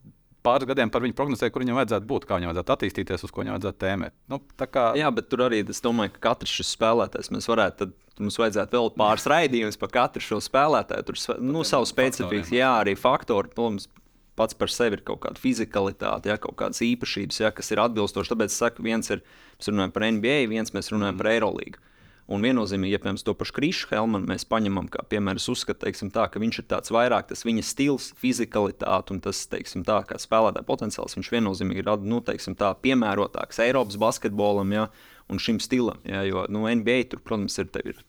[0.47, 3.43] pāris gadiem par viņu prognozēju, kur viņam vajadzētu būt, kā viņam vajadzētu attīstīties, uz ko
[3.43, 4.17] viņam vajadzētu tēmēt.
[4.33, 4.87] Nu, kā...
[4.99, 7.85] Jā, bet tur arī es domāju, ka katrs šis spēlētājs mēs varētu.
[7.85, 8.03] Tad...
[8.17, 11.05] Mums vajadzētu vēl pāris raidījumus par katru šo spēlētāju.
[11.11, 13.51] Tur nu, savu specifiku, jā, arī faktori.
[13.53, 13.91] Protams,
[14.37, 18.33] pats par sevi ir kaut kāda fizikalitāte, ja, kaut kādas īpašības, ja, kas ir atbilstošas.
[18.33, 19.21] Tāpēc es saku, viens ir,
[19.59, 21.83] mēs runājam par NBA, viens mēs runājam par Eirolīgu.
[22.27, 26.25] Un viennozīmīgi, ja piemēram to pašu Krišu Helmanu mēs paņemam kā piemēru, es uzskatu, tā,
[26.27, 30.67] ka viņš ir tāds vairāk tas viņa stils, fizikalitāte un tas, teiksim, tā, kā spēlētāja
[30.67, 31.15] potenciāls.
[31.15, 34.89] Viņš viennozīmīgi ir nu, teiksim, tā, piemērotāks Eiropas basketbolam ja,
[35.31, 36.03] un šim stilam.
[36.03, 37.71] Ja, jo nu, NBA tur, protams, ir.
[37.85, 38.03] ir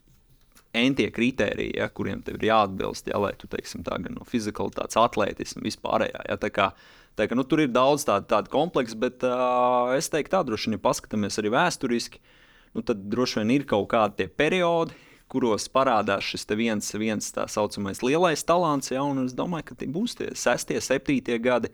[0.78, 4.98] entie kriteriji, ja, kuriem tev ir jāatbilst, ja, lai tu teiksim, tā, gan no fizikalitātes,
[5.00, 6.26] atlētismu, vispārējā.
[6.28, 6.68] Ja, tā kā,
[7.18, 10.70] tā kā, nu, tur ir daudz tādu, tādu kompleksu, bet uh, es teiktu, tā droši
[10.70, 12.47] vien, ja paskatāmies arī vēsturiski, uh,
[12.78, 14.96] nu, tad droši vien ir kaut kādi periodi,
[15.28, 18.94] kuros parādās šis viens, viens tā saucamais lielais talants.
[18.94, 21.74] Ja, es domāju, ka tie būs tie sestie, septītie gadi.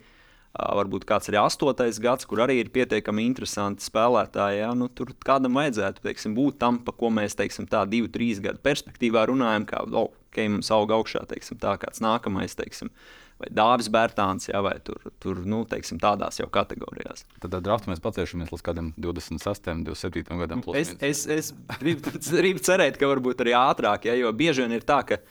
[0.53, 4.59] Varbūt kāds arī astotais gads, kur arī ir pietiekami interesanti spēlētāji.
[4.59, 4.73] Ja?
[4.77, 8.61] Nu, tur kādam vajadzētu teiksim, būt tam, pa ko mēs teiksim, tā divu, trīs gadu
[8.61, 12.53] perspektīvā runājam, kā oh, okay, mums aug augšā teiksim, tā, kāds nākamais.
[12.59, 12.93] Teiksim,
[13.43, 17.27] vai Dārzs Bērtāns, ja, vai tur, tur nu, teiksim, tādās jau kategorijās.
[17.43, 20.63] Tad draftu mēs paciešamies līdz kādam 26, 27 gadam.
[20.79, 24.87] Es, es, es gribu, gribu cerēt, ka varbūt arī ātrāk, ja, jo bieži vien ir
[24.87, 25.21] tā, ka,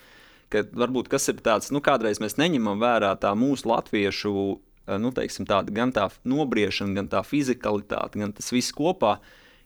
[0.53, 4.37] ka varbūt kas ir tāds, nu, kādreiz mēs neņemam vērā tā mūsu latviešu
[4.83, 9.18] Eh, nu, teiksim, tāda, gan tā nobriešana, gan tā fizikalitāte, gan tas viss kopā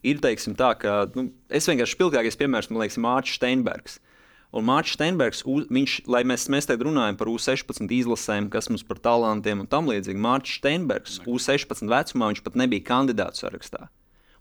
[0.07, 3.97] ir teiksim, tā, ka nu, es vienkārši spilgtākais piemērs man liekas Mārcis Steinbergs.
[4.55, 9.01] Un Mārcis Steinbergs, viņš, lai mēs, mēs tagad runājam par U16 izlasēm, kas mums par
[9.03, 13.89] talantiem un tam līdzīgi, Mārcis Steinbergs U16 vecumā viņš pat nebija kandidātu sarakstā.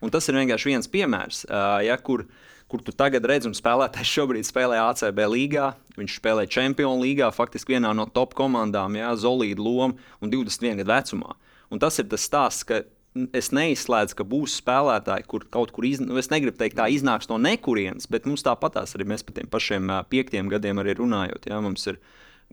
[0.03, 1.45] Un tas ir vienkārši viens piemērs,
[1.83, 2.27] ja, kur
[2.67, 5.69] kur tu tagad redzi, un spēlētājs šobrīd spēlē ACB līgā.
[5.99, 10.91] Viņš spēlē Champions līgā, faktiski vienā no top komandām, jā, Zolīda loma un 21 gadu
[10.91, 11.35] vecumā.
[11.69, 12.81] Un tas ir tas stāsts, ka
[13.36, 17.30] es neizslēdzu, ka būs spēlētāji, kur kaut kur iznāks, nu, es negribu teikt, tā iznāks
[17.32, 21.49] no nekurienes, bet mums tāpatās arī mēs par tiem pašiem piektiem gadiem arī runājot.
[21.51, 22.01] Jā, mums ir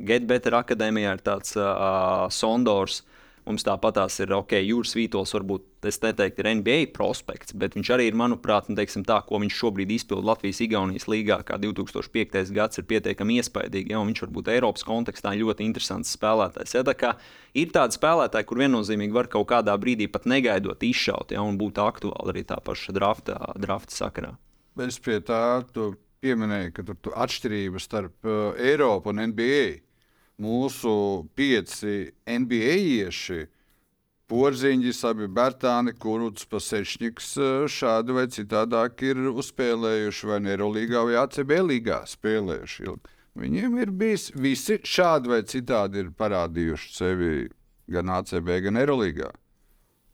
[0.03, 3.03] Getbetter akadēmijā ir tāds uh, Sondors.
[3.03, 7.89] Uh, Mums tāpatās ir ok, Jūras Vītols, varbūt es neteiktu, ir NBA prospekts, bet viņš
[7.97, 12.53] arī ir, manuprāt, nu, tā, ko viņš šobrīd izpilda Latvijas-Igaunijas līgā, kā 2005.
[12.55, 13.91] gads, ir pietiekami iespaidīgi.
[13.97, 16.77] Ja, viņš varbūt Eiropas kontekstā ļoti interesants spēlētājs.
[16.79, 17.17] Ja, tā kā
[17.59, 21.83] ir tādi spēlētāji, kur viennozīmīgi var kaut kādā brīdī pat negaidot izšaut, ja, un būt
[21.83, 24.37] aktuāli arī tā paša drafta, drafta sakarā.
[24.87, 25.43] Es pie tā
[26.23, 29.83] pieminēju, ka tur ir atšķirības starp uh, Eiropu un NBA
[30.43, 30.95] mūsu
[31.39, 33.43] pieci NBA-ieši.
[34.33, 37.33] Porziņģis, abi Bērtāni, Kuruts, Pasečņiks
[37.69, 42.95] šādi vai citādāk ir uzspēlējuši vai Neirolīgā vai ACB līgā spēlējuši.
[43.43, 47.35] Viņiem ir bijis visi šādi vai citādi ir parādījuši sevi
[47.93, 49.29] gan ACB, gan Neirolīgā.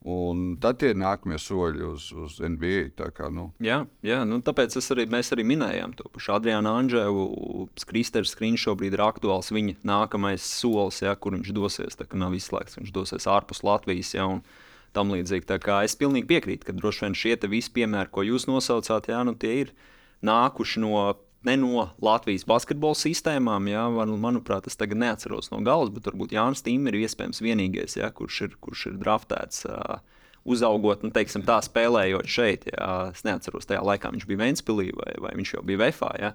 [0.09, 2.95] Un tad ir nākamie soļi uz, uz NBA.
[3.17, 3.51] Kā, nu.
[3.65, 7.27] Jā, jā nu, tāpēc arī, mēs arī minējām to pašu Adrianu Anģēlu.
[7.89, 11.99] Kristers Skriņš šobrīd ir aktuāls viņa nākamais solis, ja, kur viņš dosies.
[11.99, 14.15] Tā nav izslēgts, viņš dosies ārpus Latvijas.
[14.17, 14.43] Ja, un,
[14.97, 15.45] Tam līdzīgi.
[15.85, 19.51] Es pilnīgi piekrītu, ka droši vien šie visi piemēri, ko jūs nosaucāt, jā, nu, tie
[19.67, 19.75] ir
[20.25, 21.03] nākuši no
[21.47, 23.71] ne no Latvijas basketbola sistēmām.
[23.71, 27.99] Jā, man, manuprāt, es tagad neatceros no galvas, bet varbūt Jānis Tīm ir iespējams vienīgais,
[28.01, 29.67] jā, kurš, ir, kurš ir draftēts.
[29.69, 29.99] Uh,
[30.49, 35.11] Uzaugot, nu, teiksim, tā spēlējot šeit, jā, es neatceros, tajā laikā viņš bija Vēnspīlī vai,
[35.21, 36.09] vai viņš jau bija Vēfā.
[36.23, 36.31] Jā.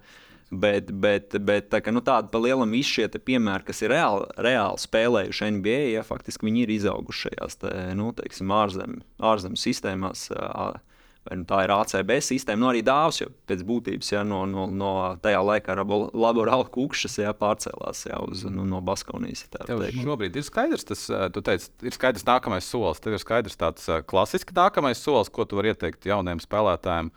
[0.54, 4.28] Bet, bet, bet tā, ka, nu, tāda pa lielam visi šie piemēri, kas ir reāli,
[4.44, 10.28] reāli spēlējuši NBA, ja faktiski viņi ir izauguši šajās te, nu, teiksim, ārzemju ārzem sistēmās.
[10.36, 10.76] Uh,
[11.24, 14.66] vai nu tā ir ACB sistēma, nu arī dāvs, jo pēc būtības ja, no, no,
[14.70, 14.90] no
[15.24, 19.46] tajā laikā laborāla kukšas ja, pārcēlās ja, uz, nu, no Baskonijas.
[19.96, 21.06] Šobrīd ir skaidrs, tas
[21.40, 23.00] teici, ir skaidrs nākamais solis.
[23.04, 27.12] Tev ir skaidrs tāds klasisks nākamais solis, ko tu vari ieteikt jauniem spēlētājiem.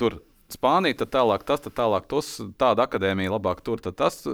[0.00, 4.24] Tur Spānija, tad tālāk tas, tad tālāk tas, tāda akadēmija labāk tur, tad tas.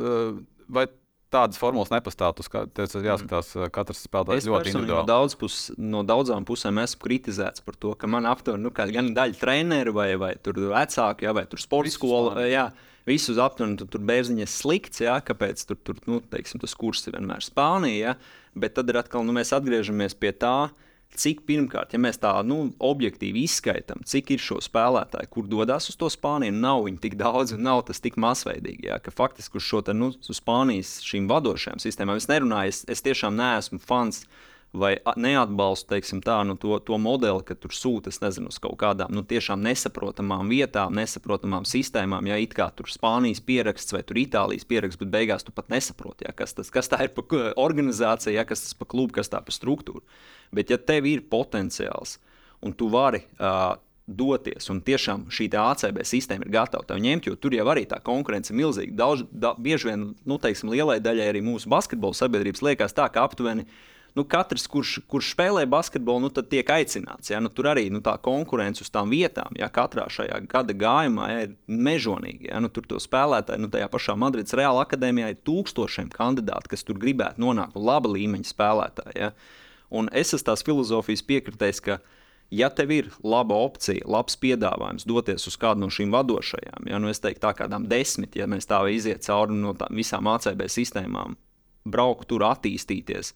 [0.72, 0.86] Vai
[1.32, 2.36] tādas formulas nepastāv.
[2.36, 3.72] Tas ir jāskatās, mm.
[3.74, 5.02] katrs spēlētājs ļoti individuāli.
[5.02, 9.12] No, daudz pus, no daudzām pusēm esmu kritizēts par to, ka man aptuveni nu, gan
[9.16, 12.46] daļa treneru vai, vai vecāki, jā, vai sporta skola.
[12.50, 12.70] Jā,
[13.06, 17.14] Visus aptuveni tur, tur bērziņas slikts, jā, kāpēc tur, tur nu, teiksim, tas kurs ir
[17.14, 18.16] vienmēr Spānijā.
[18.58, 20.85] Bet tad ir atkal, nu, mēs atgriežamies pie tā, uh,
[21.18, 25.98] cik pirmkārt, ja mēs tā nu, objektīvi izskaidām, cik ir šo spēlētāju, kur dodas uz
[26.00, 28.88] to Spāniju, nav viņi tik daudz un nav tas tik masveidīgi.
[28.90, 33.04] Jā, faktiski uz šo te, nu, uz Spānijas šīm vadošajām sistēmām es nerunāju, es, es
[33.06, 34.24] tiešām neesmu fans.
[34.76, 39.14] Vai neatbalstu teiksim, tā, nu, to, to modeli, ka tur sūta nezinu, uz kaut kādām
[39.14, 42.28] nu, tiešām nesaprotamām vietām, nesaprotamām sistēmām.
[42.28, 46.34] Ja it kā tur Spānijas pieraksts vai Itālijas pieraksts, bet beigās tu pat nesaproti, ja,
[46.36, 49.54] kas, tas, kas tā ir par organizāciju, ja, kas tas par klubu, kas tā par
[49.54, 50.04] struktūru.
[50.54, 52.18] Bet, ja tev ir potenciāls
[52.64, 57.34] un tu vari uh, doties, un tiešām šī ACB sistēma ir gatava tev ņemt, jo
[57.40, 58.94] tur jau arī tā konkurence ir milzīga.
[59.02, 63.26] Daudz, da, bieži vien, nu, teiksim, lielai daļai arī mūsu basketbola sabiedrības liekas tā, ka
[63.26, 63.66] aptuveni
[64.16, 67.30] nu, katrs, kurš, kurš spēlē basketbolu, nu, tiek aicināts.
[67.30, 67.40] Ja?
[67.44, 71.44] Nu, tur arī nu, tā konkurence uz tām vietām, ja katrā šajā gada gājumā ja,
[71.46, 72.50] ir mežonīga.
[72.54, 72.62] Ja?
[72.64, 77.00] Nu, tur to spēlētāji, nu, tajā pašā Madrides Reāla akadēmijā ir tūkstošiem kandidātu, kas tur
[77.02, 79.18] gribētu nonākt, laba līmeņa spēlētāji.
[79.20, 79.32] Ja?
[79.92, 81.98] Un es esmu tās filozofijas piekritējis, ka,
[82.56, 87.12] ja tev ir laba opcija, labs piedāvājums doties uz kādu no šīm vadošajām, ja nu
[87.12, 91.36] es teiktu, tā kādām desmit, ja mēs tā iziet cauri no visām ACB sistēmām,
[91.86, 93.34] braukt tur, attīstīties.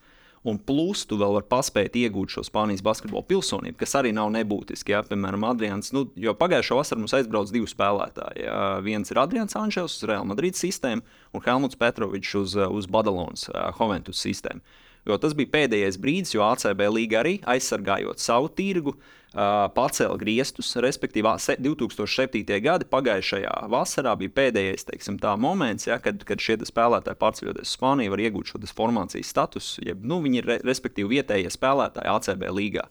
[0.49, 4.95] Un plus tu vēl vari paspēt iegūt šo Spānijas basketbola pilsonību, kas arī nav nebūtiski.
[4.95, 5.03] Ja?
[5.05, 8.47] Piemēram, Adrians, nu, jo pagājušā vasarā mums aizbrauca divi spēlētāji.
[8.47, 8.61] Ja?
[8.85, 11.05] Viens ir Adrians Anģels uz Real Madrid sistēmu
[11.37, 14.65] un Helmuts Petrovičs uz, uz Badalonas uh, Juventus sistēmu.
[15.09, 18.95] Jo tas bija pēdējais brīdis, jo ACB līga arī aizsargājot savu tirgu,
[19.31, 20.73] pacēla griestus.
[20.83, 21.31] Respektīvi,
[21.63, 22.61] 2007.
[22.65, 28.11] gada pagājušajā vasarā bija pēdējais teiksim, moments, ja, kad, kad šie spēlētāji pārceļoties uz Spāniju,
[28.11, 29.87] var iegūt šo formācijas statusu.
[29.87, 32.89] Jeb, nu, viņi ir respektīvi vietējie spēlētāji ACB līgā.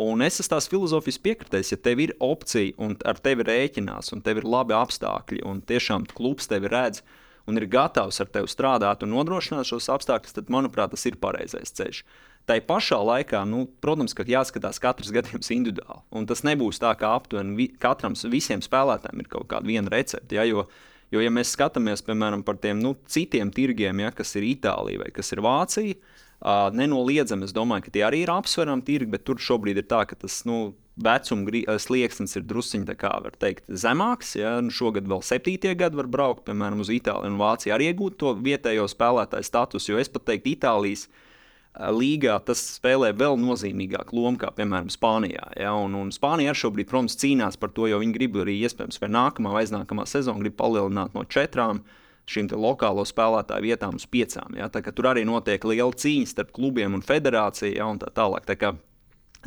[0.00, 4.24] Un es esmu tās filozofijas piekritējis, ja tev ir opcija un ar tevi rēķinās, un
[4.26, 8.50] tev ir labi apstākļi, un tiešām klubs tevi redz, uh, un ir gatavs ar tevi
[8.50, 12.04] strādāt un nodrošināt šos apstākļus, tad, manuprāt, tas ir pareizais ceļš.
[12.44, 16.02] Tā pašā laikā, nu, protams, ka jāskatās katrs gadījums individuāli.
[16.12, 20.36] Un tas nebūs tā, ka aptuveni vi katram, visiem spēlētājiem ir kaut kāda viena recepte.
[20.36, 20.66] Ja, jo,
[21.12, 25.08] jo, ja mēs skatāmies, piemēram, par tiem nu, citiem tirgiem, ja, kas ir Itālija vai
[25.16, 29.40] kas ir Vācija, uh, nenoliedzami es domāju, ka tie arī ir apsverami tirgi, bet tur
[29.40, 34.34] šobrīd ir tā, ka tas nu, vecuma eh, slieksnis ir drusciņš, kā var teikt, zemāks.
[34.38, 34.56] Ja?
[34.62, 38.34] Nu, šogad vēl septītie gadi var braukt, piemēram, uz Itāliju un Vāciju, arī iegūt to
[38.38, 39.92] vietējo spēlētāju statusu.
[39.92, 45.50] Jo es pat teiktu, Itālijas eh, līgā tas spēlē vēl nozīmīgāku lomu kā, piemēram, Spānijā.
[45.58, 45.74] Ja?
[45.74, 49.10] Un, un Spānija arī šobrīd, protams, cīnās par to, jo viņi grib arī, iespējams, vai
[49.18, 51.82] nākamā vai aiznākamā sezona grib palielināt no četrām
[52.30, 54.54] šīm lokālo spēlētāju vietām uz piecām.
[54.56, 54.70] Ja?
[54.70, 57.90] Tur arī notiek liela cīņa starp klubiem un federāciju ja?
[57.90, 58.46] un tā tālāk.
[58.48, 58.76] Tā kā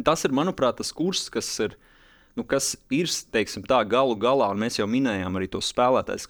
[0.05, 1.77] Tas ir, manuprāt, tas kurs, kas ir.
[2.37, 6.27] Nu, kas ir teiksim, tā, galu galā, un mēs jau minējām arī tos spēlētājus,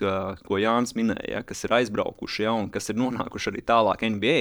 [0.47, 4.37] ko Jānis minēja, ja, kas ir aizbraukuši ja, un kas ir nonākuši arī tālāk NBA.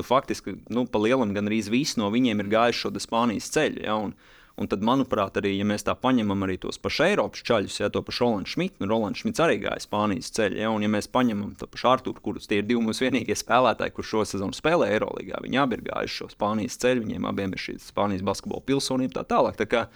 [0.00, 3.84] Nu, faktiski, nu, pa lielam gan arī visi no viņiem ir gājuši šo Spānijas ceļu.
[3.84, 4.16] Ja, un,
[4.60, 8.02] Un tad, manuprāt, arī, ja mēs tā paņemam arī tos pašus Eiropas ceļus, ja to
[8.04, 11.54] pašu Rolandu Šmitu, nu, Rolands Šmits arī gāja Spānijas ceļu, ja, un ja mēs paņemam
[11.56, 15.40] to pašu Arturu, kurus tie ir divi mūsu vienīgie spēlētāji, kurš šo sezonu spēlē Eirolandā,
[15.46, 19.24] viņi abi ir gājuši šo Spānijas ceļu, viņiem abiem ir šī Spānijas basketbola pilsonība tā
[19.32, 19.56] tālāk.
[19.62, 19.86] Tā kā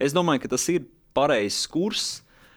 [0.00, 2.06] es domāju, ka tas ir pareizs kurs.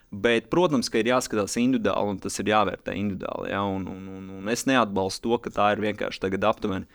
[0.10, 3.52] Bet, protams, ka ir jāskatās individuāli, un tas ir jāvērtē individuāli.
[3.52, 3.60] Ja?
[3.70, 6.90] Un, un, un, un es neatbalstu to, ka tā ir vienkārši aptuveni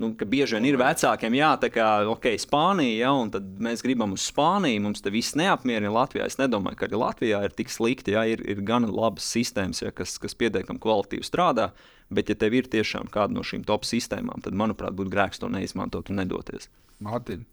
[0.00, 3.84] nu, ka bieži vien ir vecākiem, jā, tā kā ok, Spānija, ja, un tad mēs
[3.84, 6.26] gribam uz Spāniju, mums te viss neapmierina Latvijā.
[6.26, 9.94] Es nedomāju, ka arī Latvijā ir tik slikti, ja ir, ir gan labas sistēmas, ja,
[9.94, 11.70] kas, kas pietiekami kvalitīvi strādā.
[12.14, 15.48] Bet, ja tev ir tiešām kāda no šīm top sistēmām, tad, manuprāt, būtu grēks to
[15.52, 16.68] neizmantot un nedoties.
[17.04, 17.46] Mārtiņ,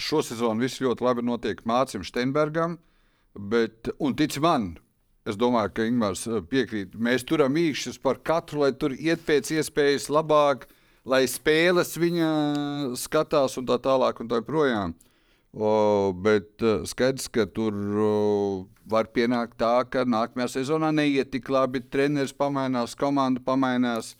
[0.00, 2.78] šo sezonu viss ļoti labi notiek Mācim Steinbergam,
[3.34, 4.72] bet, un tic man,
[5.28, 6.94] Es domāju, ka Ingūns piekrīt.
[6.96, 10.64] Mēs turam īkšķus par katru, lai tur iet pēc iespējas labāk,
[11.10, 12.30] lai spēles viņa
[12.98, 14.94] skatās un tā tālāk un tā projām.
[15.50, 21.50] O, bet uh, skaidrs, ka tur uh, var pienākt tā, ka nākamajā sezonā neiet tik
[21.50, 21.82] labi.
[21.82, 24.14] Treneris pamainās, komanda pamainās.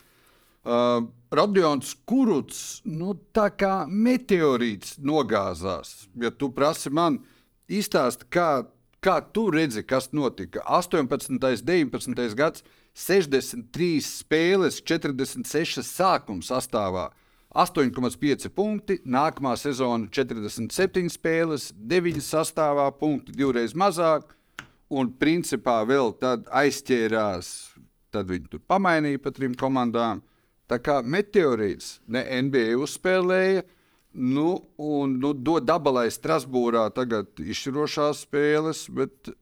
[0.66, 6.11] Uh, Radions Kuruts, nu, tā kā meteorīts nogāzās.
[6.18, 7.20] Ja tu prasi man
[7.70, 8.66] izstāst, kā,
[8.98, 11.31] kā tu redzi, kas notika 18.
[11.31, 12.26] un 19.
[12.35, 17.09] gadsimtā 63 spēles, 46 sākuma sastāvā.
[17.50, 24.37] 8,5 punkti, nākamā sezona 47 spēles, 9 sastāvā, punkti divreiz mazāk,
[24.90, 27.48] un principā vēl tad aizķērās.
[28.14, 30.22] Tad viņi tur pamainīja pa trim komandām.
[30.70, 33.64] Tā kā meteorīts ne NBA uzspēlēja,
[34.14, 34.48] nu,
[34.79, 39.33] un nu, dabalai Strasbūrā tagad izšķirošās spēles, bet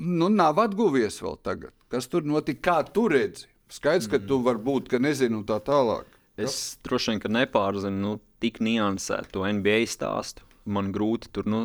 [0.00, 1.74] nu, nav atguvies vēl tagad.
[1.92, 2.60] Kas tur notika?
[2.70, 3.48] Kā tu redzi?
[3.70, 4.26] Skaidrs, ka mm.
[4.26, 6.08] tu vari būt, ka nezini un tā tālāk.
[6.40, 6.88] Es ja?
[6.88, 10.46] droši vien nepārzinu nu, tik niansētu to NBA stāstu.
[10.64, 11.60] Man grūti tur nu,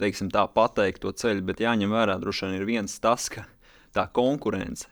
[0.00, 3.46] teiksim, tā pateikt to ceļu, bet jāņem vērā droši vien ir viens tas, ka
[3.94, 4.88] tā konkurence,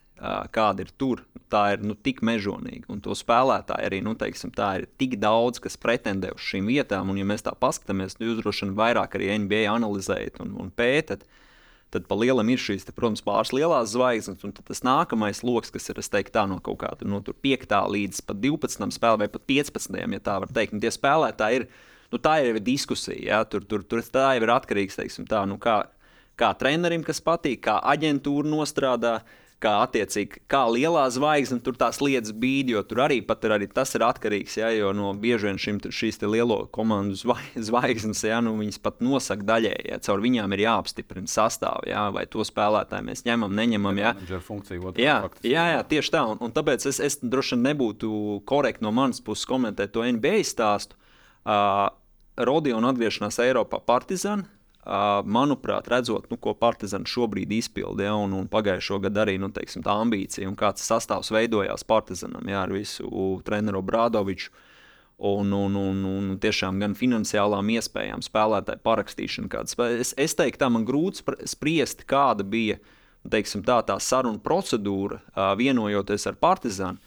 [0.55, 2.87] kāda ir tur, tā ir nu, tik mežonīga.
[2.93, 7.11] Un to spēlētāji arī nu, teiksim, ir tik daudz, kas pretendē uz šīm vietām.
[7.11, 10.71] Un, ja mēs tā paskatāmies, tad jūs droši vien vairāk arī NBA analizējat un, un
[10.71, 11.27] pētat.
[11.27, 11.42] Uh,
[11.93, 15.91] tad pa lielam ir šīs, te, protams, pāris lielās zvaigznes, un tas nākamais lokus, kas
[15.93, 17.75] ir teiktu, tā, no kaut kāda no 5.
[17.95, 18.89] līdz pat 12.
[18.97, 19.99] spēlē, vai pat 15.
[20.01, 20.77] ja tā var teikt.
[20.77, 21.69] Un tie spēlētāji ir,
[22.15, 23.43] nu, tā ir diskusija, ja?
[23.45, 25.83] tur, tur, tur tā jau ir atkarīgs teiksim, tā, nu, kā,
[26.41, 29.21] kā trenerim, kas patīk, kā aģentūra nostrādā.
[29.21, 33.69] Uh, kā attiecīgi, kā lielā zvaigzne tur tās lietas bīd, jo tur arī, ir, arī
[33.71, 34.57] tas ir atkarīgs.
[34.61, 37.19] Ja, jo no bieži vien šim, šīs lielo komandu
[37.69, 39.89] zvaigznes, ja, nu, viņas pat nosaka daļēji.
[39.93, 44.03] Ja, caur viņām ir jāapstiprina sastāvā, ja, vai to spēlētāju mēs ņemam, neņemam.
[44.03, 44.15] Ja.
[44.43, 46.25] Funkcija, jā, jā, jā, tieši tā.
[46.33, 50.43] Un, un tāpēc es, es droši vien nebūtu korekti no manas puses komentēt to NBA
[50.49, 50.99] stāstu.
[51.43, 51.89] Uh,
[52.39, 54.47] Rodiona atgriešanās Eiropā Partizāna
[54.83, 59.85] manuprāt, redzot, nu, ko Partizans šobrīd izpildīja, ja, un, un pagājušo gadu arī nu, teiksim,
[59.87, 63.07] tā ambīcija un kāds sastāvs veidojās Partizanam ja, ar visu
[63.47, 64.51] treneru Brādoviču.
[65.23, 69.51] Un, un, un, un tiešām gan finansiālām iespējām, spēlētāju parakstīšanu.
[69.53, 69.77] Kādas.
[70.03, 72.81] Es, es teiktu, tā man grūti spriest, kāda bija
[73.31, 75.21] teiksim, tā, tā saruna procedūra,
[75.61, 76.99] vienojoties ar Partizānu.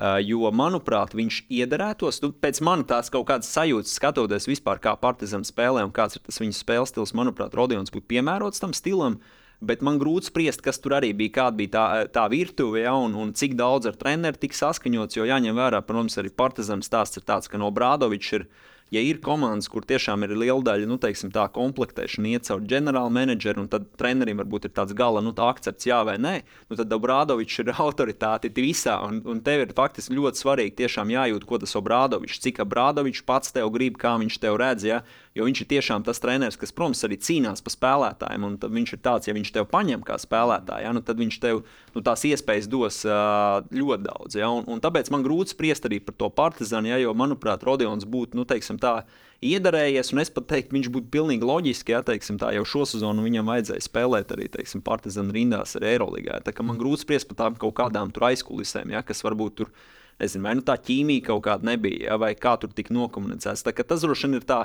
[0.00, 2.22] Jo, manuprāt, viņš iederētos.
[2.24, 6.24] Nu, pēc manas tās kaut kādas sajūtas, skatoties vispār, kā Partizāns spēlē un kāds ir
[6.24, 9.18] tas viņa spēles stils, manuprāt, Rodions būtu piemērots tam stilam.
[9.60, 11.84] Bet man grūti spriest, kas tur arī bija, kāda bija tā,
[12.14, 15.18] tā virtuve ja, un, un cik daudz ar treneru tika saskaņots.
[15.18, 18.46] Jo jāņem vērā, protams, arī Partizāns stāsts ir tāds, ka no Brādoviča ir
[18.94, 23.12] ja ir komandas, kur tiešām ir liela daļa nu, teiksim, tā komplektēšana, iet caur ģenerāla
[23.14, 26.34] menedžeru, un tad trenerim varbūt ir tāds gala nu, tā akcepts, jā vai nē,
[26.68, 28.98] nu, tad Obrādovičs ir autoritāte visā.
[29.06, 33.54] Un, un tev ir faktiski ļoti svarīgi tiešām jājūt, ko tas Obrādovičs, cik Obrādovičs pats
[33.56, 34.86] tev grib, kā viņš tev redz.
[34.88, 35.02] Ja?
[35.30, 38.46] Jo viņš ir tiešām tas treneris, kas, protams, arī cīnās par spēlētājiem.
[38.48, 41.60] Un viņš ir tāds, ja viņš tev paņem kā spēlētāju, ja, nu, tad viņš tev
[41.94, 44.38] nu, tās iespējas dos uh, ļoti daudz.
[44.40, 48.08] Ja, un, un tāpēc man grūti spriest arī par to partizānu, ja, jo, manuprāt, Rodions
[48.10, 49.04] būtu, nu, teiksim, tā
[49.46, 53.22] iedarējies, un es pat teiktu, viņš būtu pilnīgi loģiski, ja teiksim, tā jau šo sezonu
[53.24, 54.50] viņam vajadzēja spēlēt arī
[54.84, 56.42] Partizāna rindās ar Eirolandā.
[56.42, 59.70] Tā kā man grūti spriest par tām kaut kādām aizkulisēm, ja, kas varbūt tur,
[60.18, 63.62] nezinu, vai nu tā ķīmija kaut kāda nebija, ja, vai kā tur tika nokomunicēts.
[63.62, 64.64] Tas droši vien ir tā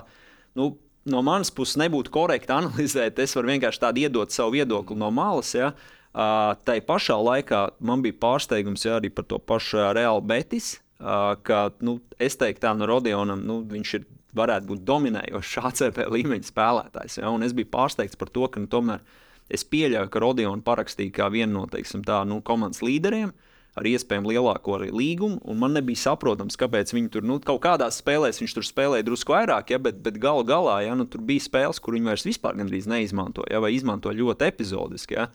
[0.55, 0.71] nu,
[1.05, 3.19] no manas puses nebūtu korekti analizēt.
[3.21, 5.53] Es varu vienkārši tādu iedot savu viedokli no malas.
[5.57, 5.73] Ja.
[6.15, 10.77] Uh, tai pašā laikā man bija pārsteigums ja, arī par to pašu Reāli Betis.
[10.95, 15.99] Uh, ka, nu, es teiktu, tā no Rodionam nu, viņš ir, varētu būt dominējošs ACP
[16.11, 17.19] līmeņa spēlētājs.
[17.19, 19.03] Ja, es biju pārsteigts par to, ka nu, tomēr
[19.51, 23.35] es pieļauju, ka Rodionu parakstīja kā vienu no teiksim, tā, nu, komandas līderiem.
[23.35, 25.41] Uh, ar iespējami lielāko līgumu.
[25.59, 29.73] Man nebija saprotams, kāpēc viņi tur nu, kaut kādās spēlēs viņš tur spēlēja drusku vairāk,
[29.75, 33.51] ja, bet, bet galu galā ja, nu, tur bija spēles, kur viņi vairs vispār neizmantoja,
[33.51, 35.19] ja, vai izmantoja ļoti epizodiski.
[35.19, 35.27] Ja.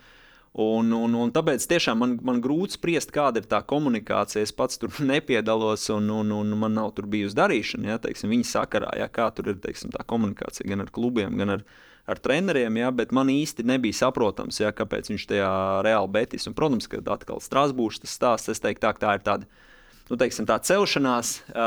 [0.61, 4.43] Un, un, un tāpēc tiešām man, man grūti spriest, kāda ir tā komunikācija.
[4.43, 7.93] Es pats tur nepiedalos, un, un, un man nav tur bijusi darīšana.
[7.93, 11.59] Ja, teiksim, viņa sakarā, ja, kā tur ir teiksim, tā komunikācija gan ar klubiem, gan
[11.59, 11.65] ar,
[12.07, 15.51] ar treneriem, ja, bet man īsti nebija saprotams, ja, kāpēc viņš tajā
[15.87, 16.47] reāli betis.
[16.51, 19.51] Un, protams, ka atkal Strasbūrs tas stāsts, es teiktu, tā, tā ir tāda.
[20.11, 21.61] Nu, teiksim, tā celšanās uh,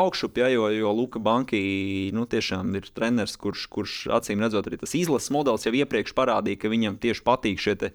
[0.00, 1.60] augšup, ja, jo, jo Luka Banki
[2.10, 6.58] nu, tiešām ir treneris, kurš, kurš acīm redzot, arī tas izlases modelis jau iepriekš parādīja,
[6.64, 7.92] ka viņam tieši patīk šie te,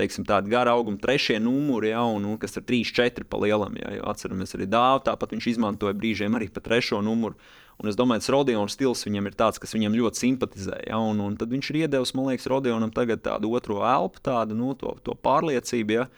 [0.00, 3.76] teiksim, tādi gara auguma trešie numuri, ja, un, un kas ir 3, 4 pa lielam.
[3.76, 7.36] Ja, atceramies arī dāvu, tāpat viņš izmantoja brīžiem arī pa trešo numuru.
[7.78, 10.80] Un es domāju, ka Rodiona stils viņam ir tāds, kas viņam ļoti simpatizē.
[10.88, 10.98] Ja?
[10.98, 14.72] Un, un tad viņš ir iedevis, man liekas, Rodionam tagad tādu otro elpu, tādu nu,
[14.78, 15.94] to, to pārliecību.
[15.94, 16.08] Ja?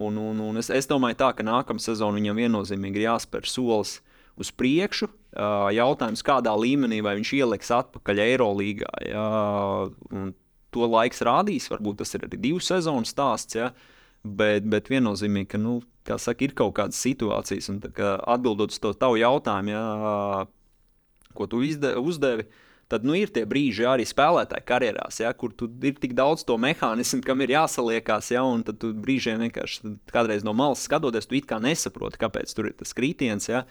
[0.00, 3.98] Un, un, un es, es domāju, tā, ka nākamā sezona viņam viennozīmīgi ir jāspēr solis
[4.40, 5.10] uz priekšu.
[5.76, 8.88] Jautājums, kādā līmenī viņš ieliks atpakaļ Eirolandā.
[9.04, 9.28] Ja?
[10.72, 13.60] To laiks rādīs, varbūt tas ir arī divu sezonu stāsts.
[13.60, 13.74] Ja?
[14.24, 18.96] Bet, bet viennozīmīgi, ka nu, saka, ir kaut kādas situācijas, un kā, atbildot uz to
[18.96, 19.84] tavu jautājumu, ja,
[21.36, 22.48] ko tu izde, uzdevi.
[22.86, 27.18] Tad nu, ir tie brīži arī spēlētāju karjerās, ja, kur ir tik daudz to mehānismu,
[27.26, 28.30] kam ir jāsaliekās.
[28.30, 32.70] Ja, un tad brīžiem vienkārši kādreiz no malas skatoties, tu it kā nesaproti, kāpēc tur
[32.70, 33.50] ir tas krītiens.
[33.50, 33.64] Ja.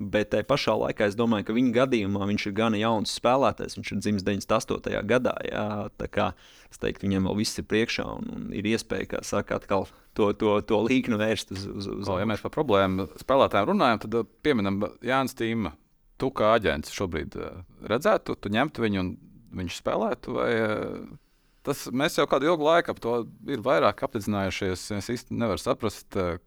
[0.00, 3.74] Bet tajā pašā laikā es domāju, ka viņa gadījumā viņš ir gana jauns spēlētājs.
[3.76, 5.02] Viņš ir dzimis 98.
[5.10, 5.34] gadā.
[5.44, 5.66] Jā,
[6.00, 6.30] tā kā
[6.70, 10.30] es teiktu, viņam vēl viss ir priekšā un, un ir iespēja, kā saka, atkal to,
[10.40, 11.66] to, to līknu vērst uz.
[11.68, 12.08] uz, uz...
[12.08, 15.74] O, ja mēs par problēmu spēlētājiem runājam, tad pieminam Jānis Tīma
[16.20, 19.10] tu kā aģents šobrīd eh, redzētu, tu ņemtu viņu un
[19.60, 20.36] viņš spēlētu?
[20.36, 21.08] Vai, eh,
[21.66, 23.16] tas, mēs jau kādu ilgu laiku ap to
[23.50, 24.86] ir vairāk apzinājušies.
[24.98, 26.38] Es īsti nevaru saprast, eh,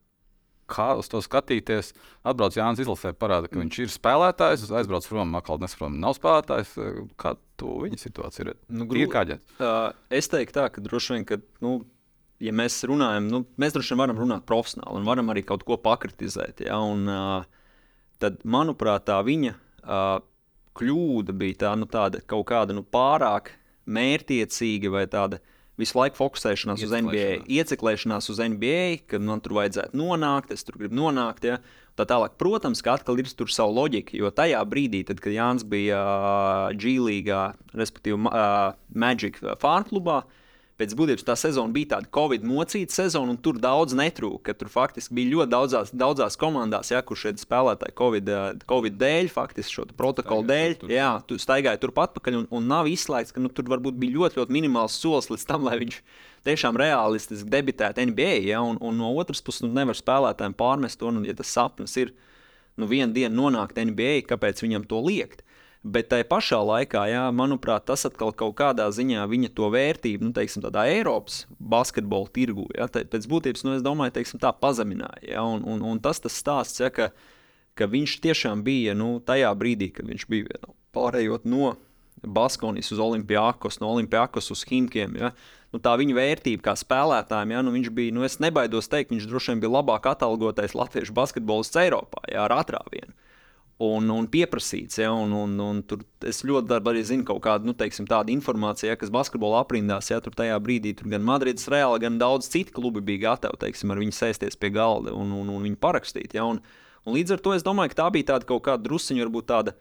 [0.69, 1.91] kā uz to skatīties.
[2.25, 6.75] Atbrauc Jānis izlasē, parāda, ka viņš ir spēlētājs, aizbrauc prom, atkal nesaprom, nav spēlētājs.
[7.19, 8.53] Kā tu viņa situācija ir?
[8.69, 9.57] Nu, grūti, ir kā aģents.
[9.59, 11.75] Uh, es teiktu tā, ka droši vien, ka, nu,
[12.43, 15.77] ja mēs runājam, nu, mēs droši vien varam runāt profesionāli un varam arī kaut ko
[15.83, 16.63] pakritizēt.
[16.65, 17.43] Ja, un, uh,
[18.23, 20.19] tad, manuprāt, tā viņa uh,
[20.77, 25.39] kļūda bija tā, nu, tāda kaut kāda nu, pārāk mērķiecīga vai tāda
[25.79, 30.77] visu laiku fokusēšanās uz NBA, ieciklēšanās uz NBA, ka man tur vajadzētu nonākt, es tur
[30.79, 31.47] gribu nonākt.
[31.49, 31.57] Ja?
[31.97, 35.65] Tā tālāk, protams, ka atkal ir tur sava loģika, jo tajā brīdī, tad, kad Jānis
[35.69, 37.41] bija uh, G-līgā,
[37.77, 40.42] respektīvi uh, Magic Fārklubā, uh,
[40.79, 44.55] pēc būtības tā sezona bija tāda Covid mocīta sezona, un tur daudz netrūka.
[44.57, 48.31] Tur faktiski bija ļoti daudzās, daudzās komandās, ja, kur šie spēlētāji COVID,
[48.69, 52.89] COVID dēļ, faktiski šo protokolu dēļ, tur, jā, tu staigāji turpat pakaļ, un, un nav
[52.89, 56.01] izslēgts, ka nu, tur varbūt bija ļoti, ļoti minimāls solis līdz tam, lai viņš
[56.47, 58.35] tiešām realistiski debitētu NBA.
[58.49, 61.95] Ja, un, un no otras puses, nu, nevar spēlētājiem pārmest to, nu, ja tas sapnis
[62.01, 62.15] ir
[62.79, 65.45] nu, vienu dienu nonākt NBA, kāpēc viņam to liekt.
[65.83, 70.31] Bet tajā pašā laikā, jā, manuprāt, tas atkal kaut kādā ziņā viņa to vērtību, nu,
[70.35, 75.19] teiksim, tādā Eiropas basketbola tirgu, jā, pēc būtības, nu, es domāju, teiksim, tā pazemināja.
[75.33, 77.09] Jā, un, un, un tas tas stāsts, jā, ka,
[77.75, 81.73] ka viņš tiešām bija nu, tajā brīdī, kad viņš bija nu, pārējot no
[82.23, 85.19] Baskonijas uz Olimpijākos, no Olimpijākos uz Himkiem.
[85.19, 85.33] Ja?
[85.75, 89.27] Nu, tā viņa vērtība kā spēlētājiem, ja nu, viņš bija, nu, es nebaidos teikt, viņš
[89.27, 93.11] droši vien bija labāk atalgotais latviešu basketbolists Eiropā ja, ar atrāvienu
[93.81, 94.99] un, un pieprasīts.
[95.01, 98.91] Ja, un, un, un tur es ļoti labi zinu kaut kādu nu, teiksim, tādu informāciju,
[98.91, 100.11] ja, kas basketbola aprindās.
[100.11, 103.93] Ja, tur tajā brīdī tur gan Madrides Reāla, gan daudz citu klubi bija gatavi teiksim,
[103.93, 106.37] ar viņu sēsties pie galda un, un, un viņu parakstīt.
[106.37, 106.61] Ja, un,
[107.03, 109.75] un līdz ar to es domāju, ka tā bija tāda kaut kāda drusciņa, varbūt tāda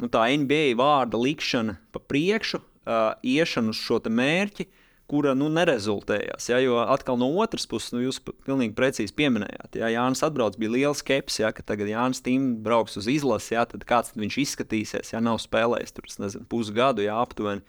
[0.00, 4.68] nu, tā NBA vārda likšana pa priekšu, uh, iešana uz šo mērķi.
[5.10, 6.46] Kura nu, nerezultējās.
[6.52, 10.70] Ja, jo atkal no otras puses, nu, jūs pilnīgi precīzi pieminējāt, ja Jānis atbrauc, bija
[10.76, 14.38] liela skepse, ja, ka tagad Jānis Tīm brauks uz izlasi, ja, tad kāds tad viņš
[14.44, 17.64] izskatīsies, ja nav spēlējis tur nezinu, pusgadu, ja aptuveni.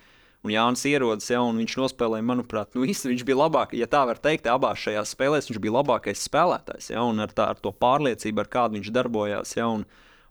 [0.46, 4.22] Un Jānis ierodas, ja, viņš nospēlēja, manuprāt, nu, īsti, viņš bija labākais, ja tā var
[4.22, 8.42] teikt, abās šajās spēlēs viņš bija labākais spēlētājs, ja, un ar, tā, ar to pārliecību,
[8.42, 9.86] ar kādu viņš darbojās, ja, un,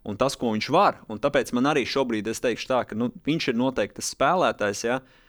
[0.07, 0.99] un tas, ko viņš var.
[1.11, 4.83] Un tāpēc man arī šobrīd es teikšu tā, ka nu, viņš ir noteikti tas spēlētājs,
[4.89, 5.20] ja, uh,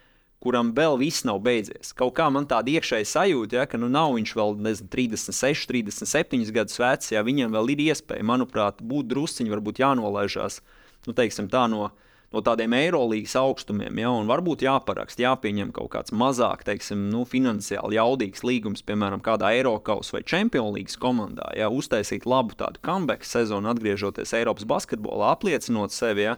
[0.42, 1.94] kuram vēl viss nav beidzies.
[1.96, 6.54] Kaut kā man tāda iekšēja sajūta, ja, ka nu nav viņš vēl nezinu, 36, 37
[6.54, 10.62] gadus vecs, ja viņam vēl ir iespēja, manuprāt, būt drusciņi, varbūt jānolaižās
[11.06, 11.88] nu, teiksim, tā no,
[12.32, 14.00] no tādiem eirolīgas augstumiem.
[14.02, 19.52] Ja, un varbūt jāparakst, jāpieņem kaut kāds mazāk, teiksim, nu, finansiāli jaudīgs līgums, piemēram, kādā
[19.56, 25.94] Eiropas vai Champions League komandā, ja uztaisīt labu tādu comeback sezonu, atgriežoties Eiropas basketbolā, apliecinot
[25.94, 26.28] sevi.
[26.30, 26.36] Ja,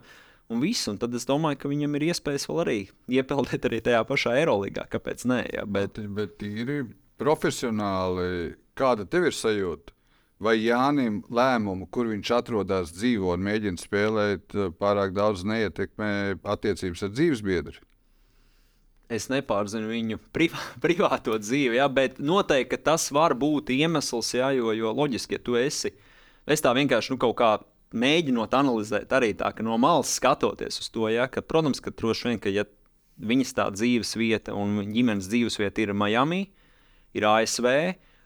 [0.49, 0.89] un viss.
[0.91, 2.79] Un tad es domāju, ka viņam ir iespējas vēl arī
[3.19, 4.87] iepeldēt arī tajā pašā Eirolandā.
[4.93, 5.43] Kāpēc ne?
[5.55, 6.01] Ja, bet...
[6.17, 6.83] bet tīri
[7.21, 9.93] profesionāli, kāda tev ir sajūta?
[10.45, 16.11] Vai Jānis lēmumu, kur viņš atrodas dzīvo un mēģina spēlēt, pārāk daudz neietekmē
[16.43, 17.85] attiecības ar dzīvesbiedru?
[19.15, 24.75] Es nepārzinu viņu privā, privāto dzīvi, ja, bet noteikti tas var būt iemesls, ja, jo,
[24.77, 25.95] jo loģiski, ja tu esi.
[26.45, 30.91] Es tā vienkārši nu, kaut kādā mēģinot analizēt arī tā, ka no malas skatoties uz
[30.93, 32.67] to, ja, ka, protams, ka droši vien, ka ja
[33.23, 36.49] viņas tā dzīves vieta un ģimenes dzīves vieta ir Miami,
[37.15, 37.69] ir ASV,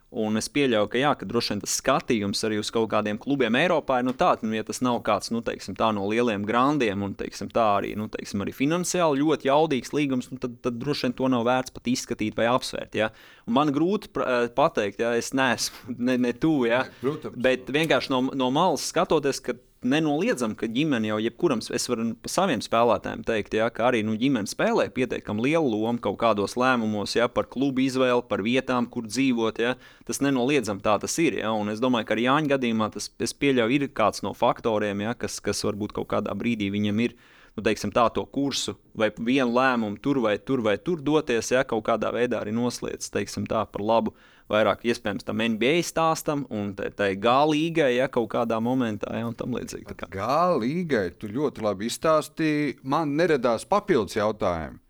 [0.09, 3.59] Un es pieļauju, ka, jā, ka droši vien tas skatījums arī uz kaut kādiem klubiem
[3.61, 7.13] Eiropā ir nu, tāds, nu, ja tas nav kāds nu, teiksim, no lieliem grandiem un
[7.19, 11.17] teiksim, tā arī, nu, teiksim, arī finansiāli ļoti jaudīgs līgums, nu, tad, tad droši vien
[11.19, 12.97] to nav vērts pat izskatīt vai apsvērt.
[12.97, 13.11] Ja?
[13.45, 16.87] Un man grūti eh, pateikt, ja es neesmu ne, ne tuvu, ja?
[17.03, 17.37] Protams.
[17.37, 22.33] bet vienkārši no, no malas skatoties, ka nenoliedzam, ka ģimene jau jebkuram, es varu par
[22.33, 27.15] saviem spēlētājiem teikt, ja, ka arī nu, ģimene spēlē pietiekami lielu lomu kaut kādos lēmumos,
[27.19, 29.63] ja, par klubu izvēli, par vietām, kur dzīvot.
[29.63, 29.75] Ja,
[30.09, 31.39] tas nenoliedzam tā tas ir.
[31.43, 35.07] Ja, un es domāju, ka arī Jāņa gadījumā tas, es pieļauju, ir kāds no faktoriem,
[35.07, 37.19] ja, kas, kas varbūt kaut kādā brīdī viņam ir.
[37.59, 41.65] Nu, teiksim, tā to kursu, vai vienu lēmumu tur vai tur vai tur doties, ja
[41.67, 46.45] kaut kādā veidā arī noslēdz teiksim, tā, par labu uh, vairāk iespējams tam NBA stāstam
[46.55, 49.97] un tai gālīgai, ja kaut kādā momentā, ja tam līdzīgi.
[50.15, 52.79] Gālīgai tu ļoti labi izstāstīji.
[52.83, 54.81] Man neradās papildus jautājumu,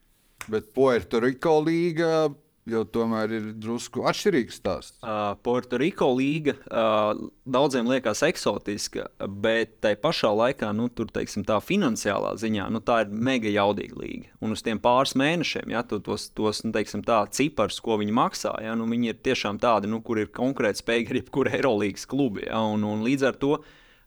[0.48, 2.28] bet Puerto Rico līga
[2.68, 4.98] jo tomēr ir drusku atšķirīgs stāsts.
[5.02, 9.08] Uh, Puertoriko līga uh, daudziem liekas eksotiska,
[9.42, 14.00] bet tai pašā laikā, nu, tur, teiksim, tā finansiālā ziņā, nu, tā ir mega jaudīga
[14.02, 14.32] līga.
[14.44, 18.16] Un uz tiem pāris mēnešiem, ja tu tos, tos nu, teiksim, tā cipars, ko viņi
[18.20, 22.08] maksā, ja, nu, viņi ir tiešām tādi, nu, kur ir konkrēti spējīgi arī jebkura Eirolandes
[22.08, 22.46] klubi.
[22.48, 23.58] Ja, un, un līdz ar to,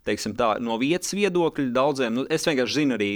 [0.08, 3.14] teiksim, tā, no vietas viedokļa daudziem, nu, es vienkārši zinu arī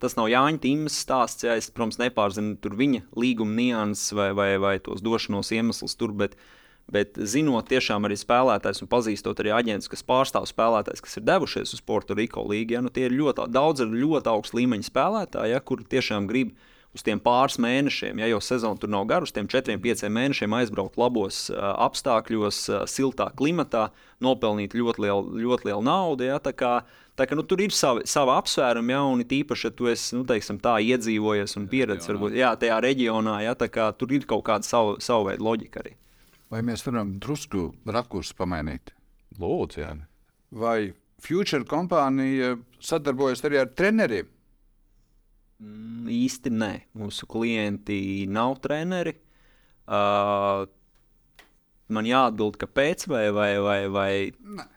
[0.00, 1.44] tas nav Jāņa Tīmas stāsts.
[1.46, 6.12] Jā, es, protams, nepārzinu viņa līguma nianses vai, vai, vai tos došanos iemeslus tur.
[6.16, 6.36] Bet,
[6.90, 11.76] bet zinot tiešām arī spēlētājs un pazīstot arī aģentus, kas pārstāv spēlētājs, kas ir devušies
[11.76, 15.62] uz Puerto Rico līgu, ja, nu, tie ir ļoti daudz ļoti augstu līmeņa spēlētāji, ja,
[15.64, 16.52] kuri tiešām grib
[16.96, 20.56] uz tiem pāris mēnešiem, ja jau sezona tur nav gara, uz tiem četriem, pieciem mēnešiem
[20.58, 23.88] aizbraukt labos uh, apstākļos, uh, siltā klimatā,
[24.22, 26.26] nopelnīt ļoti lielu, ļoti lielu naudu.
[26.30, 26.80] Ja, tā kā,
[27.20, 30.22] Tā kā, nu, tur ir savi, savi apsvērumi, ja, un īpaši, ja tu esi nu,
[30.24, 34.64] teiksim, tā iedzīvojies un pieredzējis, varbūt jā, tajā reģionā, ja, kā, tur ir kaut kāda
[34.64, 35.92] savu, savu veidu loģika arī.
[36.48, 38.94] Vai mēs varam drusku rakursu pamainīt?
[39.36, 39.92] Lūdzu, jā.
[40.50, 44.30] Vai Future kompānija sadarbojas arī ar treneriem?
[45.60, 46.72] Mm, īsti nē.
[46.96, 49.14] Mūsu klienti nav treneri.
[49.90, 50.64] Uh,
[51.92, 54.68] man jāatbild, kāpēc, vai, vai, vai, vai ne.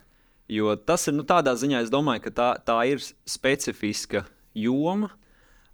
[0.51, 4.25] Jo tas ir nu, tādā ziņā, es domāju, ka tā, tā ir specifiska
[4.59, 5.09] joma.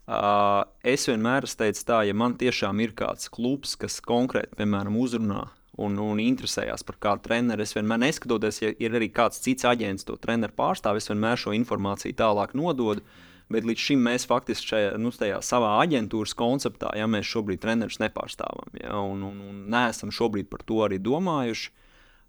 [0.10, 4.96] Uh, es vienmēr esmu teicis, tā, ja man tiešām ir kāds klubs, kas konkrēti, piemēram,
[4.98, 5.44] uzrunā
[5.80, 10.08] un, un interesējās par kādu treneru, es vienmēr neskatoties, ja ir arī kāds cits aģents
[10.08, 13.06] to treneru pārstāv, es vienmēr šo informāciju tālāk nododu.
[13.50, 18.76] Bet līdz šim mēs faktiski šajā nu, savā aģentūras konceptā, ja mēs šobrīd trenerus nepārstāvam,
[18.78, 21.72] ja, un, un, un neesam šobrīd par to arī domājuši.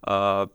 [0.01, 0.47] Uh,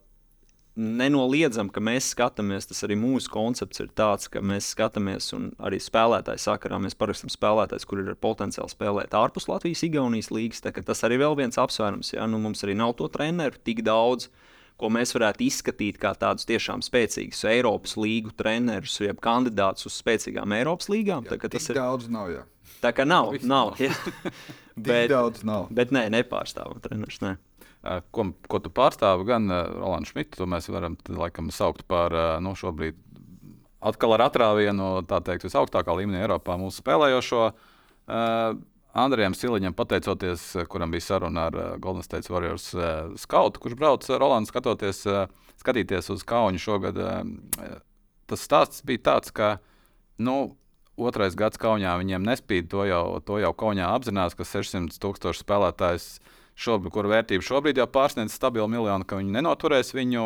[0.75, 5.79] nenoliedzam, ka mēs skatāmies, tas arī mūsu koncepts ir tāds, ka mēs skatāmies, un arī
[5.79, 10.65] spēlētāju sakarā mēs parakstām spēlētājs, kur ir potenciāli spēlēt ārpus Latvijas, Igaunijas līnijas.
[10.65, 12.11] Tas arī vēl viens apsvērums.
[12.17, 12.27] Ja?
[12.27, 14.27] Nu, mums arī nav to treneru tik daudz.
[14.75, 20.51] Ko mēs varētu izskatīt kā tādus tiešām spēcīgus Eiropas līgu trenerus, jeb kandidātus uz spēcīgām
[20.57, 21.23] Eiropas līgām.
[21.29, 22.33] Jā, tā, tas ir daudz, nav.
[22.33, 22.43] Jā.
[22.83, 23.77] Tā kā nav, nav.
[23.79, 24.35] nav
[24.89, 25.69] bet, daudz nav.
[25.75, 27.21] Bet nē, nepārstāvam trenerus.
[27.23, 27.37] Ne.
[28.11, 32.97] Ko, ko tu pārstāvi, gan Rolandu Šmitu, to mēs varam laikam saukt par nu, šobrīd
[33.85, 37.43] atkal ar atrāvienu, tā teikt, visaugstākā līmenī Eiropā mūsu spēlējošo.
[38.05, 38.57] Uh,
[38.95, 44.47] Andrejam Siliņam, pateicoties, kuram bija saruna ar Golden State Warriors uh, skautu, kurš brauc Rolandu
[44.47, 45.01] skatoties,
[45.59, 47.01] skatīties uz kauņu šogad.
[48.25, 49.57] Tas stāsts bija tāds, ka
[50.17, 50.55] nu,
[50.97, 52.69] otrais gads kaunijā viņiem nespīd.
[52.71, 56.07] To jau, to jau kaunijā apzinās, ka 600 tūkstoši spēlētājs
[56.55, 60.25] šobrīd, kuru vērtība šobrīd jau pārsniedz stabilu miljonu, ka viņi nenoturēs viņu.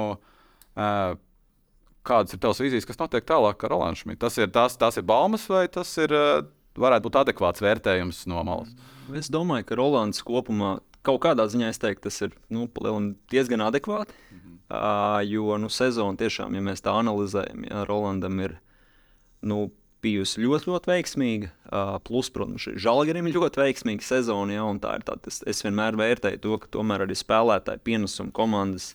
[2.10, 4.22] Kādas ir tavas vīzijas, kas notiek tālāk ar Rolandu Šmitu?
[4.24, 6.14] Tas ir, tās, tās ir baumas vai tas ir,
[6.78, 8.70] varētu būt adekvāts vērtējums no malas?
[9.18, 12.68] Es domāju, ka Rolands kopumā kaut kādā ziņā teiktu, tas ir nu,
[13.32, 14.14] diezgan adekvāti.
[14.30, 14.58] Mm -hmm.
[14.70, 18.60] uh, jo nu, sezona tiešām, ja mēs tā analizējam, ja Rolandam ir
[19.42, 21.52] nu, bijusi ļoti, ļoti veiksmīga.
[21.66, 24.54] Uh, plus, protams, Žalgarim ir ļoti veiksmīga sezona.
[24.54, 28.94] Ja, tā ir tāda, es, es vienmēr vērtēju to, ka tomēr arī spēlētāji pienesuma komandas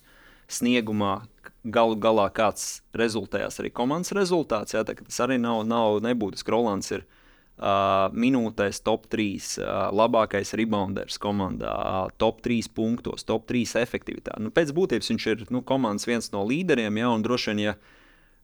[0.48, 1.22] sniegumā
[1.64, 4.76] galu galā kāds rezultējās arī komandas rezultāts.
[4.76, 6.52] Ja, tā, tas arī nav, nav nebūtiski.
[6.52, 7.06] Rolands ir
[7.58, 9.26] uh, minūtēs top 3,
[9.62, 14.40] uh, labākais rebounders komandā, uh, top 3 punktos, top 3 efektivitāte.
[14.42, 17.76] Nu, pēc būtības viņš ir nu, komandas viens no līderiem, ja, un droši vien, ja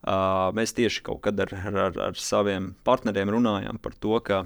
[0.00, 4.38] Uh, mēs tieši kaut kad ar, ar, ar saviem partneriem runājām par to, ka,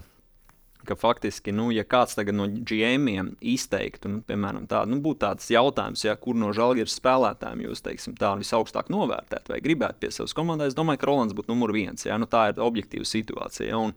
[0.82, 6.02] ka faktiski, nu, ja kāds no GMiem izteiktu, nu, piemēram, tādu, nu, būtu tāds jautājums,
[6.08, 10.72] ja, kur no žēlgājas spēlētājiem jūs teiksim, tā visaugstāk novērtēt vai gribētu pie savas komandas,
[10.72, 12.02] es domāju, ka Rolands būtu numur viens.
[12.02, 13.70] Ja, nu, tā ir objektīva situācija.
[13.70, 13.94] Ja, un,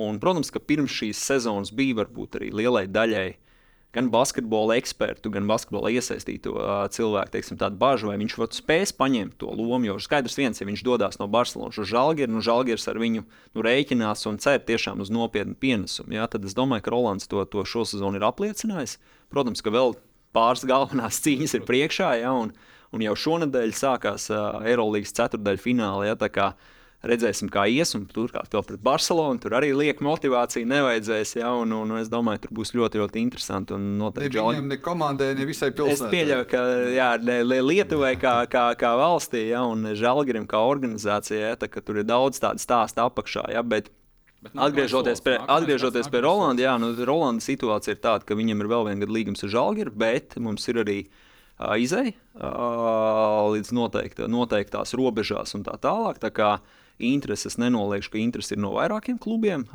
[0.00, 3.28] un, protams, ka pirms šīs sezonas bija varbūt arī lielai daļai
[3.94, 9.50] gan basketbola ekspertu, gan basketbola iesaistīto uh, cilvēku teiksim, bažu, vai viņš spēs paņemt to
[9.50, 9.88] lomu.
[9.88, 13.64] Jo skaidrs viens, ja viņš dodas no Barcelonas uz Žalgiru, nu Žalgirs ar viņu nu,
[13.66, 16.14] rēķinās un cer tiešām uz nopietnu pienesumu.
[16.14, 16.28] Ja?
[16.30, 19.00] Tad es domāju, ka Rolands to, to šo sezonu ir apliecinājis.
[19.30, 19.96] Protams, ka vēl
[20.36, 22.30] pāris galvenās cīņas ir priekšā, ja?
[22.30, 22.54] un,
[22.94, 26.14] un jau šonadēļ sākās uh, Eirolandes ceturdaļfināla.
[26.14, 26.54] fināla.
[27.00, 29.40] Redzēsim, kā ies, un turklāt vēl pret Barcelonu.
[29.40, 31.30] Tur arī lieka motivācija nevajadzēs.
[31.38, 33.78] Ja, un, un, es domāju, tur būs ļoti, ļoti interesanti.
[33.80, 35.94] Ne viņam, ne komandai, ne visai pilsētai.
[35.96, 37.06] Es pieļauju, ka jā,
[37.64, 42.42] Lietuvai kā, kā, kā valstī, ja, un Žalgirim kā organizācijai, ja, tā, tur ir daudz
[42.42, 43.46] tādu stāstu apakšā.
[43.54, 43.88] Ja, bet,
[44.44, 48.70] Bet atgriežoties pie, atgriežoties pie Rolanda, jā, nu, Rolanda situācija ir tāda, ka viņam ir
[48.72, 54.28] vēl viena gada līgums ar Žalgiru, bet mums ir arī uh, izēja uh, līdz noteikta,
[54.32, 56.22] noteiktās robežās un tā tālāk.
[56.24, 59.66] Tā kā, uh, Intereses nenoliekšu, ka interesi ir no vairākiem klubiem.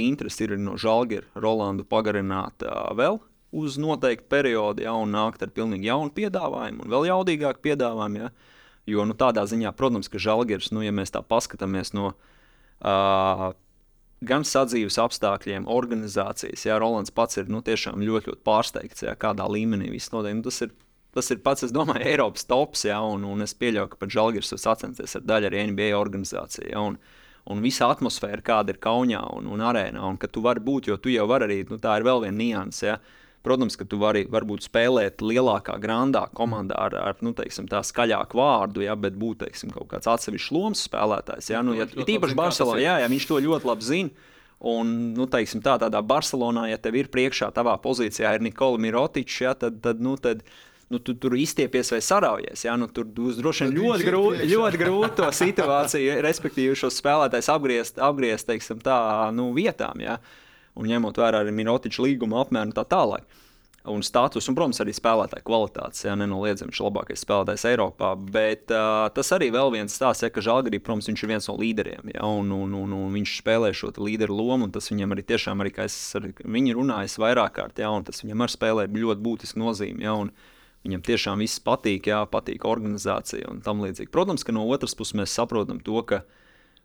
[0.00, 2.64] Interesi ir no Žalgira, Rolandu pagarināt
[2.96, 3.20] vēl
[3.50, 8.22] uz noteiktu periodu, ja, un nākt ar pilnīgi jaunu piedāvājumu, un vēl jaudīgāku piedāvājumu.
[8.24, 8.30] Ja.
[8.90, 13.50] Jo nu, tādā ziņā, protams, ka Žalgiris, nu, ja mēs tā paskatāmies no uh,
[14.24, 19.46] gan sadzīves apstākļiem, organizācijas, ja Rolands pats ir nu, tiešām ļoti, ļoti pārsteigts, ja, kādā
[19.50, 20.38] līmenī viss notiek.
[20.38, 20.72] Nu, tas ir
[21.14, 24.54] tas ir pats, es domāju, Eiropas tops, ja, un, un es pieļauju, ka pat Žalgiris
[24.54, 26.68] ir sacensties ar daļu arī NBA organizāciju.
[26.70, 26.98] Ja, un,
[27.50, 31.00] un visa atmosfēra, kāda ir Kaunijā un, un arēnā, un ka tu vari būt, jo
[31.02, 32.86] tu jau vari arī, nu, tā ir vēl viena nianses.
[32.92, 33.00] Ja.
[33.40, 38.36] Protams, ka tu vari varbūt spēlēt lielākā, grandā komandā ar, ar nu, teiksim, tā skaļāku
[38.36, 41.48] vārdu, ja, bet būt teiksim, kaut kāds atsevišķs lomas spēlētājs.
[41.54, 44.28] Ja, nu, ja, tīpaši Barcelonā, jā, ja viņš to ļoti labi zina.
[44.60, 49.38] Un, nu, teiksim, tā, tādā Barcelonā, ja tev ir priekšā tavā pozīcijā ir Nikola Mirotičs,
[49.40, 52.64] ja, tad, tad, nu, tad, uh, nu, tu tur izstiepies vai saraujies.
[52.66, 52.74] Ja?
[52.78, 58.00] Nu, tur būs droši vien ļoti, grūti, ļoti grūti to situāciju, respektīvi, šos spēlētājus apgriezt,
[58.02, 58.96] apgriezt teiksim, tā,
[59.36, 60.02] nu, vietām.
[60.02, 60.18] Ja?
[60.74, 63.38] Un ņemot vērā arī Mirotiča līguma apmēru un tā tālāk.
[63.90, 66.02] Un status, un, protams, arī spēlētāja kvalitātes.
[66.04, 68.10] Jā, nenoliedzami viņš ir labākais spēlētājs Eiropā.
[68.34, 71.56] Bet uh, tas arī vēl viens stāsts, ja, ka Žalgarī, protams, viņš ir viens no
[71.56, 72.12] līderiem.
[72.12, 75.64] Jā, un, un, un, un viņš spēlē šo līderu lomu, un tas viņam arī tiešām,
[75.64, 79.24] arī, kā es ar viņu runāju vairāk kārt, jā, un tas viņam arī spēlē ļoti
[79.24, 80.04] būtisku nozīmi.
[80.04, 84.08] Jā, un, uh, Viņam tiešām viss patīk, jā, patīk organizācija un tam līdzīgi.
[84.14, 86.22] Protams, ka no otras puses mēs saprotam to, ka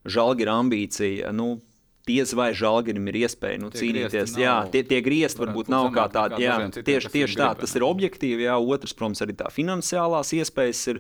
[0.04, 1.32] žēlgira ambīcija.
[1.36, 1.62] Nu,
[2.06, 4.36] Diez vai žēlgirim ir iespēja nu, cīnīties.
[4.38, 6.44] Jā, tie, tie griezti varbūt nav kā tādi.
[6.44, 8.46] Jā, tieši, tieši tā, tas ir objektīvi.
[8.46, 11.00] Jā, otrs, protams, arī tā finansiālās iespējas ir,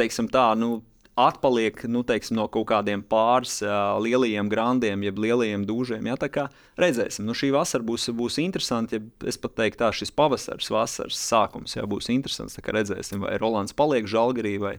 [0.00, 0.78] teiksim tā, nu,
[1.16, 6.04] atpaliek nu, teiksim, no kaut kādiem pāris uh, lielajiem grandiem, jeb lielajiem dūžiem.
[6.10, 6.18] Ja?
[6.20, 6.44] Tā kā
[6.80, 9.00] redzēsim, nu, šī vasara būs, būs interesanti.
[9.00, 12.60] Ja es pat teiktu, tā šis pavasaris, vasaras sākums ja, būs interesants.
[12.60, 14.76] Redzēsim, vai Rolands paliek žalgarī vai,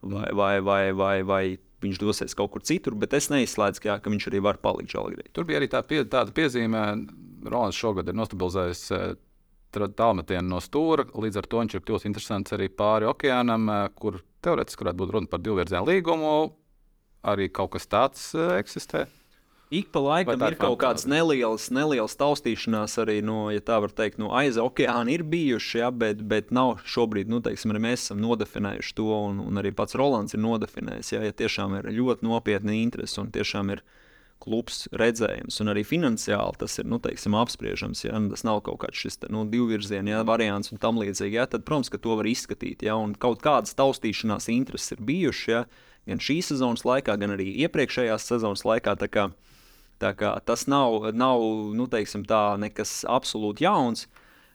[0.00, 1.44] vai, vai, vai, vai, vai
[1.84, 4.94] viņš dosies kaut kur citur, bet es neizslēdzu, ka, jā, ka viņš arī var palikt
[4.94, 5.28] žēlgrī.
[5.36, 6.82] Tur bija arī tā pie, tāda piezīme,
[7.46, 9.08] Rolands šogad ir nostabilizējis eh,
[9.84, 14.22] tālmetienu no stūra, līdz ar to viņš ir kļuvis interesants arī pāri okeānam, eh, kur
[14.42, 16.32] teorētiski varētu būt runa par divvirzienu līgumu.
[17.26, 19.06] Arī kaut kas tāds eh, eksistē.
[19.70, 24.20] Ik pa laikam ir kaut kādas nelielas, nelielas taustīšanās arī no, ja tā var teikt,
[24.22, 28.20] no aiz okeāna ir bijušas, ja, bet, bet nav šobrīd, nu, teiksim, arī mēs esam
[28.22, 31.10] nodefinējuši to, un, un arī pats Rolands ir nodefinējis.
[31.16, 33.82] Ja, ja tiešām ir ļoti nopietna interese un tiešām ir
[34.42, 38.04] klubs redzējums, un arī finansiāli tas ir nu, teiksim, apspriežams.
[38.04, 41.38] Ja, nu, tas nav kaut kāds šis nu, divvirziena ja, variants un tam līdzīgi.
[41.38, 42.84] Ja, tad, protams, ka to var izskatīt.
[42.86, 45.64] Ja, un kaut kādas taustīšanās intereses ir bijušas ja,
[46.06, 48.96] gan šīs sezonas laikā, gan arī iepriekšējās sezonas laikā.
[49.96, 51.42] Tas nav, nav
[51.76, 54.06] nu, teiksim, tā, nekas absolūti jauns,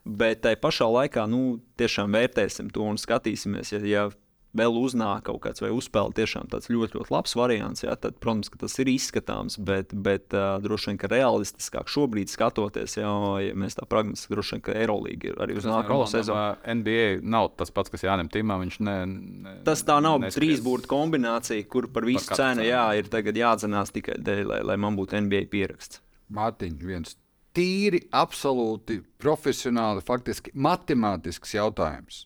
[0.06, 3.74] bet tajā pašā laikā nu, tiešām vērtēsim to un skatīsimies.
[3.76, 4.10] Ja, ja
[4.58, 8.52] vēl uznāk kaut kāds vai uzspēlē tiešām tāds ļoti, ļoti labs variants, jā, tad, protams,
[8.60, 13.12] tas ir izskatāms, bet, bet uh, droši vien, ka realistiskāk šobrīd skatoties, jā,
[13.46, 16.60] ja mēs tā pragmatiski droši vien, ka Eirolandā ir arī uz nākamo sezonu.
[16.68, 18.60] NBA nav tas pats, kas Jānis Timā.
[18.62, 22.84] Viņš ne, ne, tas tā nav trīs burbuļu kombinācija, kur par visu par cenu, jā,
[23.00, 26.04] ir tagad jādzenās tikai dēļ, lai, lai man būtu NBA pieraksts.
[26.32, 27.18] Mārtiņ, viens
[27.56, 32.26] tīri, absolūti profesionāli, faktiski matemātisks jautājums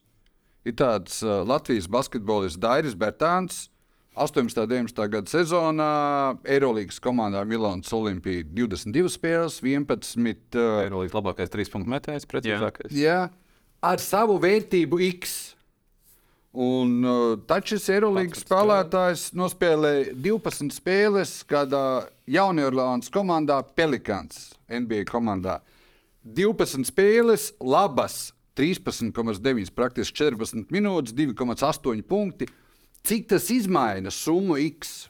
[0.65, 3.69] ir tāds uh, Latvijas basketbolists Dairis Bertāns.
[4.15, 4.61] 18.
[4.63, 5.07] un 19.
[5.11, 5.87] gada sezonā
[6.47, 10.55] Eirolandes komandā Milānas Olimpija 22 spēles, 11.
[10.55, 12.95] Uh, Eirolandes labākais trīs punktu metējs, precīzākais.
[12.95, 13.25] Jā,
[13.83, 15.35] ar savu vērtību X.
[16.55, 21.83] Un uh, taču šis Eirolandes spēlētājs nospēlēja 12 spēles kādā
[22.31, 25.59] Jaunjorlānas komandā Pelikans, NBA komandā.
[26.23, 32.47] 12 spēles, labas 13,9, praktiski 14 minūtes, 2,8 punkti.
[33.05, 35.09] Cik tas izmaina summu X?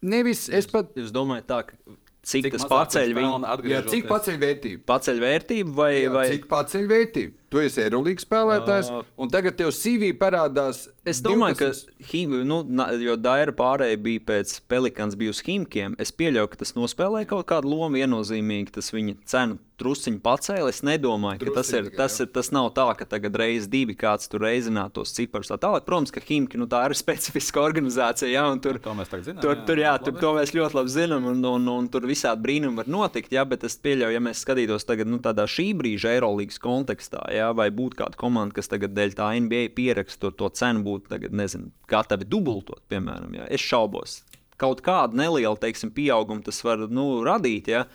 [0.00, 0.94] Nevis es pat.
[0.96, 1.76] Es domāju, tā, ka
[2.22, 3.32] cik, cik tas paceļ viņu?
[3.68, 4.82] Jā, cik paceļ vērtību?
[4.88, 6.24] Paceļ vērtību vai, jā, vai...
[6.32, 7.37] Cik paceļ vērtību?
[7.48, 10.86] Tu esi Eirolandes spēlētājs, uh, un tagad tev CV parādās.
[11.08, 11.94] Es domāju, 12...
[11.96, 12.58] ka Him, nu,
[13.00, 15.96] jo Daira pārējai bija pēc Pelikāns, bija uz Himkiem.
[16.02, 18.74] Es pieļauju, ka tas nospēlēja kaut kādu lomu viennozīmīgi.
[18.76, 20.72] Tas viņa cenu drusciņu pacēla.
[20.72, 22.28] Es nedomāju, ka tas ir, tas ir.
[22.34, 25.50] Tas nav tā, ka tagad reizes divi kāds tur reizināt tos ciparus.
[25.52, 28.30] Tā tālāk, protams, ka Himki nu, tā ir specifiska organizācija.
[28.32, 29.40] Jā, tur, to mēs zinām.
[29.44, 32.44] Tur, jā, tur, jā, tur to mēs ļoti labi zinām, un, un, un tur visādi
[32.44, 33.32] brīnumi var notikt.
[33.34, 37.22] Jā, bet es pieļauju, ja mēs skatītos tagad nu, tādā šī brīža Eirolandes kontekstā.
[37.34, 41.36] Jā, vai būtu kāda komanda, kas tagad dēļ tā NBA pieraksta to, cenu, būtu tagad,
[41.36, 43.38] nezinu, gatavi dubultot, piemēram.
[43.38, 43.48] Ja?
[43.52, 44.20] Es šaubos.
[44.58, 47.70] Kaut kādu nelielu teiksim, pieaugumu tas var nu, radīt.
[47.70, 47.86] Ja?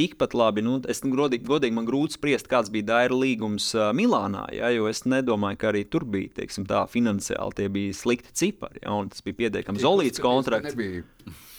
[0.00, 4.46] Tikpat labi, nu, es godīgi, godīgi man grūti spriest, kāds bija Daira līgums uh, Milānā,
[4.54, 8.80] ja, jo es nedomāju, ka arī tur bija teiksim, tā finansiāli tie bija slikti cipari,
[8.84, 10.78] ja, un tas bija pietiekami solīts kontrakts.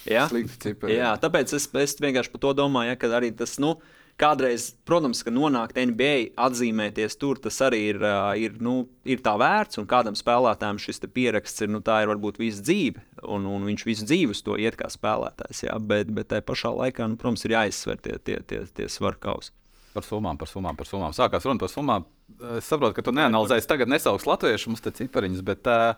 [0.10, 0.26] Ja?
[0.32, 3.60] Cipari, jā, tāpēc es, es vienkārši par to domāju, ja, ka arī tas.
[3.62, 3.76] Nu,
[4.20, 8.04] Kādreiz, protams, ka nonākt NBA, atzīmēties tur, tas arī ir,
[8.38, 9.80] ir, nu, ir tā vērts.
[9.82, 13.86] Un kādam spēlētājam šis pieraksts ir, nu, tā ir varbūt visa dzīve, un, un viņš
[13.88, 15.66] visu dzīvi uz to iet kā spēlētājs.
[15.68, 19.18] Jā, bet, bet tajā pašā laikā, nu, protams, ir jāizsver tie, tie, tie, tie svaru
[19.22, 19.54] kausi.
[19.92, 21.16] Par summām, par summām, par summām.
[21.16, 22.06] Sākās runa par summām.
[22.60, 25.98] Es saprotu, ka tu neanalizēsi tagad nesauks latviešu mums te cipariņus, bet uh,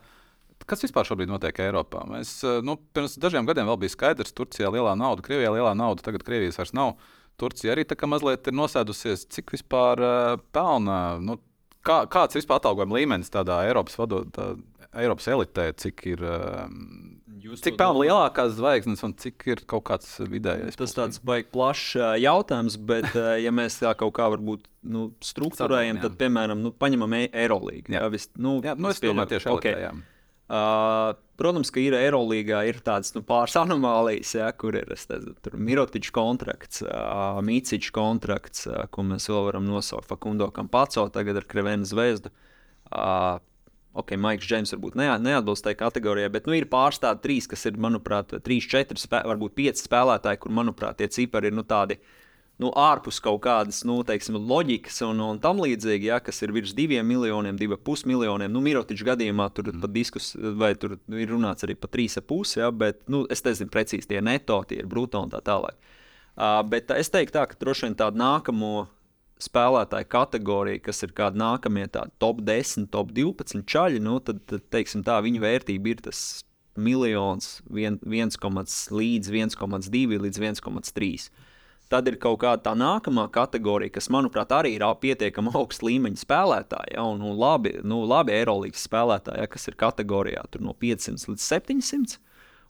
[0.66, 2.01] kas vispār šobrīd notiek Eiropā?
[2.09, 6.26] Mēs, nu, pirms dažiem gadiem vēl bija skaidrs, Turcijā lielā nauda, Krievijā lielā nauda, tagad
[6.26, 6.95] Krievijas vairs nav.
[6.95, 11.17] Uh, Turcija arī mazliet ir nosēdusies, cik vispār uh, pelna.
[11.21, 11.39] Nu,
[11.86, 14.53] kā, kāds ir vispār atalgojuma līmenis tādā Eiropas, vadot, tā,
[14.93, 16.23] Eiropas elitē, cik ir.
[16.23, 16.69] Uh,
[17.43, 20.77] Jūs cik pelna lielākās zvaigznes un cik ir kaut kāds vidējais?
[20.79, 23.09] Tas tāds baigs plašs jautājums, bet,
[23.43, 27.91] ja mēs tā kaut kā varbūt nu, struktūrējam, tad, piemēram, nu, paņemam Eirolīgu.
[27.91, 29.75] Jā, jā, vis, nu, jā nu, es domāju, tieši okay.
[29.75, 30.12] elitē.
[30.43, 34.91] Uh, protams, ka ir Eirolandā ir tādas nu, pāris anomālijas, ja, kur ir
[35.55, 41.49] Mirotičs kontrakts, uh, Mīcičs kontrakts, uh, ko mēs vēl varam nosaukt Fakundo Kampaco, tagad ar
[41.49, 42.33] Krevenu zvezdu.
[42.91, 43.39] Uh,
[43.93, 47.67] Ok, Maiks Džeims varbūt ne, neatbilst tajā kategorijā, bet nu, ir pāris tādi trīs, kas
[47.69, 51.99] ir, manuprāt, trīs, četri, spē, varbūt pieci spēlētāji, kur, manuprāt, tie cipari ir nu, tādi
[51.99, 52.22] uh,
[52.62, 56.76] nu, ārpus kaut kādas nu, teiksim, loģikas un, un tam līdzīgi, ja, kas ir virs
[56.78, 58.51] diviem miljoniem, divi pus miljoniem.
[58.54, 59.84] Nu, Mirotiča gadījumā tur mm.
[59.84, 63.74] pat diskus, vai tur ir runāts arī par trīs pusi, ja, bet nu, es nezinu
[63.74, 65.80] precīzi tie neto, tie ir bruto un tā tālāk.
[66.34, 68.88] Uh, bet es teiktu, tā, ka droši vien tādu nākamo
[69.43, 74.66] spēlētāju kategoriju, kas ir kādi nākamie tādi top 10, top 12 čaļi, nu, tad, tad
[74.74, 76.43] teiksim, tā viņa vērtība ir tas
[76.80, 78.38] miljons, 1, 1,
[78.93, 81.28] līdz 1,2 līdz 1,3.
[81.93, 86.95] Tad ir kaut kāda tā nākamā kategorija, kas, manuprāt, arī ir pietiekami augsta līmeņa spēlētāji.
[86.95, 91.45] Ja, un, un labi, nu, labi Eirolandes spēlētāji, ja, kas ir kategorijā no 500 līdz
[91.45, 92.17] 700.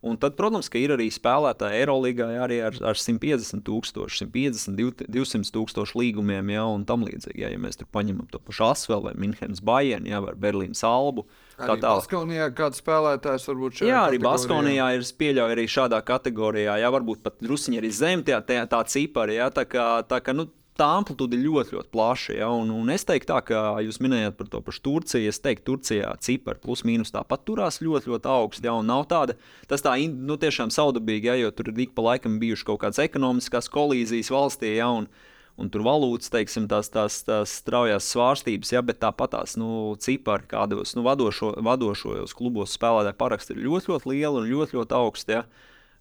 [0.04, 6.00] Un tad, protams, ir arī spēlētāji Eirolandā arī ar, ar 150, 000, 150, 200 tūkstošu
[6.02, 7.40] līgumiem, ja, un tam līdzīgi.
[7.40, 11.24] Ja, ja mēs tur paņemam to pašu Asvelu vai Minhenes Bayern ja, vai Berlīnas Albu.
[11.56, 16.92] Arī Baskonijā kāds spēlētājs varbūt šajā Jā, arī Baskonijā ir pieļauj arī šādā kategorijā, jā,
[16.98, 20.50] varbūt pat drusciņi arī zem tā, tā, tā cipari, jā, tā kā, tā kā, nu,
[20.80, 22.38] tā amplitūda ir ļoti, ļoti plaša.
[22.38, 22.50] Ja?
[22.54, 25.32] Un, un es teiktu, tā, ka jūs minējāt par to pašu Turciju.
[25.32, 28.66] Es teiktu, Turcijā cipari plus mīnus tāpat turās ļoti, ļoti augsts.
[28.66, 28.78] Ja?
[28.80, 29.38] Un nav tāda,
[29.70, 31.38] tas tā nu, tiešām saudabīgi, ja?
[31.44, 34.76] jo tur ir ik pa laikam bijušas kaut kādas ekonomiskas kolīzijas valstī.
[34.80, 34.90] Ja?
[35.02, 35.12] Un,
[35.54, 40.48] Un tur valūtas, teiksim, tās, tās, tās straujās svārstības, ja, bet tāpat tās nu, cipari,
[40.50, 45.38] kādos nu, vadošo, vadošajos klubos spēlētāji paraksti ir ļoti, ļoti lieli un ļoti, ļoti augsti.
[45.38, 45.44] Ja.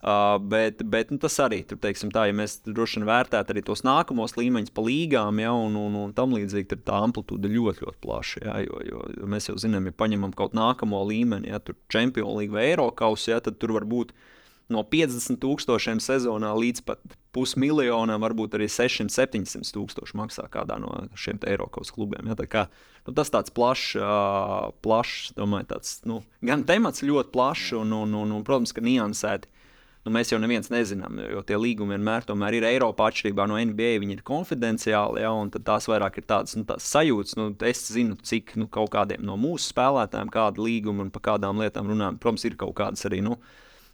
[0.02, 3.60] Uh, bet bet nu, tas arī tur, teiksim, tā, ja mēs droši vien vērtētu arī
[3.62, 7.84] tos nākamos līmeņus pa līgām, ja, un, un, un tam līdzīgi, tad tā amplitūda ļoti,
[7.86, 8.42] ļoti plaša.
[8.42, 12.34] Ja, jo, jo, jo mēs jau zinām, ja paņemam kaut nākamo līmeni, ja tur Champions
[12.34, 14.10] League vai Eiropas, ja, tad tur var būt
[14.74, 20.90] no 50 tūkstošiem sezonā līdz pat pusmiljonam, varbūt arī 600, 700 tūkstoši maksā kādā no
[21.14, 22.26] šiem Eiropas klubiem.
[22.26, 22.66] Ja, tā kā,
[23.06, 28.18] nu, tas tāds plašs, uh, plašs domāju, tāds, nu, gan temats ļoti plašs un, un,
[28.18, 29.61] un, un, protams, ka niansēti
[30.06, 33.96] nu, mēs jau neviens nezinām, jo tie līgumi vienmēr ir Eiropā atšķirībā no NBA.
[34.02, 37.36] Viņi ir konfidenciāli, ja, un tās vairāk ir tādas nu, sajūtas.
[37.38, 41.62] Nu, es zinu, cik nu, kaut kādiem no mūsu spēlētājiem kāda līguma un par kādām
[41.62, 42.18] lietām runājam.
[42.22, 43.22] Protams, ir kaut kādas arī.
[43.24, 43.38] Nu,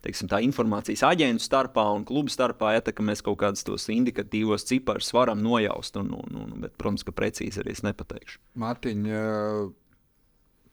[0.04, 4.64] teiksim, tā informācijas aģentu starpā un klubu starpā, ja tā, mēs kaut kādus tos indikatīvos
[4.68, 6.00] ciparus varam nojaust.
[6.00, 8.40] Un, un, un, bet, protams, ka precīzi arī es nepateikšu.
[8.64, 9.08] Mārtiņ,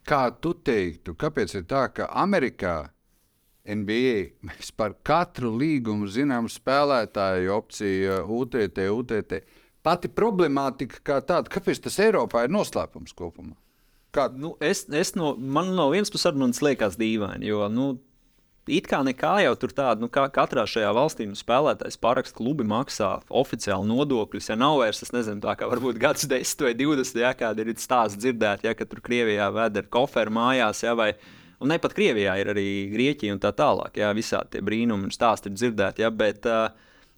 [0.07, 2.77] kā tu teiktu, kāpēc ir tā, ka Amerikā
[3.66, 4.18] NBA.
[4.45, 9.38] Mēs par katru līgumu zinām spēlētāju opciju, UTT, UTT.
[9.86, 13.53] Pati problemātika kā tāda, kāpēc tas Eiropā ir noslēpums kopumā?
[14.16, 14.30] Kā?
[14.32, 17.88] Nu, es, es no, man no vienas puses arī liekas dīvaini, jo nu,
[18.72, 22.66] it kā nekā jau tur tāda, nu, kā katrā šajā valstī nu, spēlētājs parakstu klubi
[22.66, 24.49] maksā oficiāli nodokļus.
[24.49, 27.74] Ja nav vairs, es nezinu, tā kā varbūt gads 10 vai 20, ja kādi ir
[27.78, 31.77] stāsti dzirdēti, ja ka tur Krievijā ved ar koferu mājās, ja, vai ne Un ne
[31.81, 33.99] pat Krievijā ir arī Grieķija un tā tālāk.
[34.01, 36.03] Jā, visādi tie brīnumi stāsti ir dzirdēti.
[36.03, 36.67] Jā, bet, uh,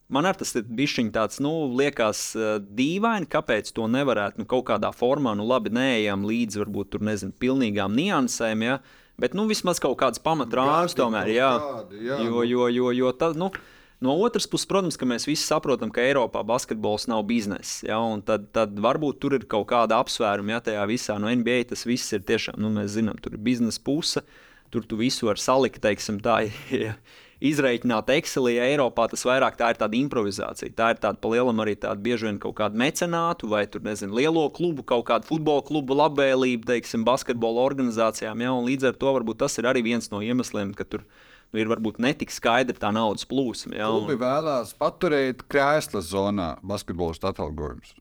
[0.08, 4.64] Man ar tas ir bijis tāds, nu, liekas, uh, dīvaini, kāpēc to nevarētu nu, kaut
[4.70, 8.78] kādā formā, nu, labi, neejam līdz, varbūt tur, nezinu, pilnīgām niansēm, ja,
[9.20, 11.50] bet, nu, vismaz kaut kādas pamatrāmas tomēr, jā.
[11.60, 12.22] Kādi, jā.
[12.24, 13.52] Jo, jo, jo, jo tas, nu,
[14.00, 17.88] No otras puses, protams, ka mēs visi saprotam, ka Eiropā basketbols nav biznesa.
[17.88, 21.82] Ja, tad, tad varbūt tur ir kaut kāda apsvēruma, ja tajā visā no NBA tas
[21.90, 24.22] viss ir tiešām, nu, mēs zinām, tur ir biznesa puse.
[24.70, 26.42] Tur tu visu var salikt, teiksim, tā,
[26.76, 26.94] ja,
[27.42, 28.58] izreikināt Excelī.
[28.62, 30.76] Eiropā tas vairāk tā ir tāda improvizācija.
[30.78, 34.44] Tā ir tāda palielam arī tāda bieži vien kaut kāda mecenātu vai tur, nezinu, lielo
[34.54, 38.46] klubu, kaut kādu futbola klubu labvēlība, teiksim, basketbola organizācijām.
[38.46, 41.62] Ja, līdz ar to varbūt tas ir arī viens no iemesliem, ka tur ir nu,
[41.62, 43.78] ir varbūt netik skaidra tā naudas plūsma.
[43.80, 44.06] Ja, un...
[44.06, 47.96] Klubi vēlās paturēt krēsla zonā basketbolistu atalgojumus.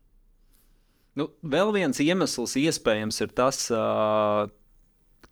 [1.17, 4.51] Nu, vēl viens iemesls iespējams ir tas, uh,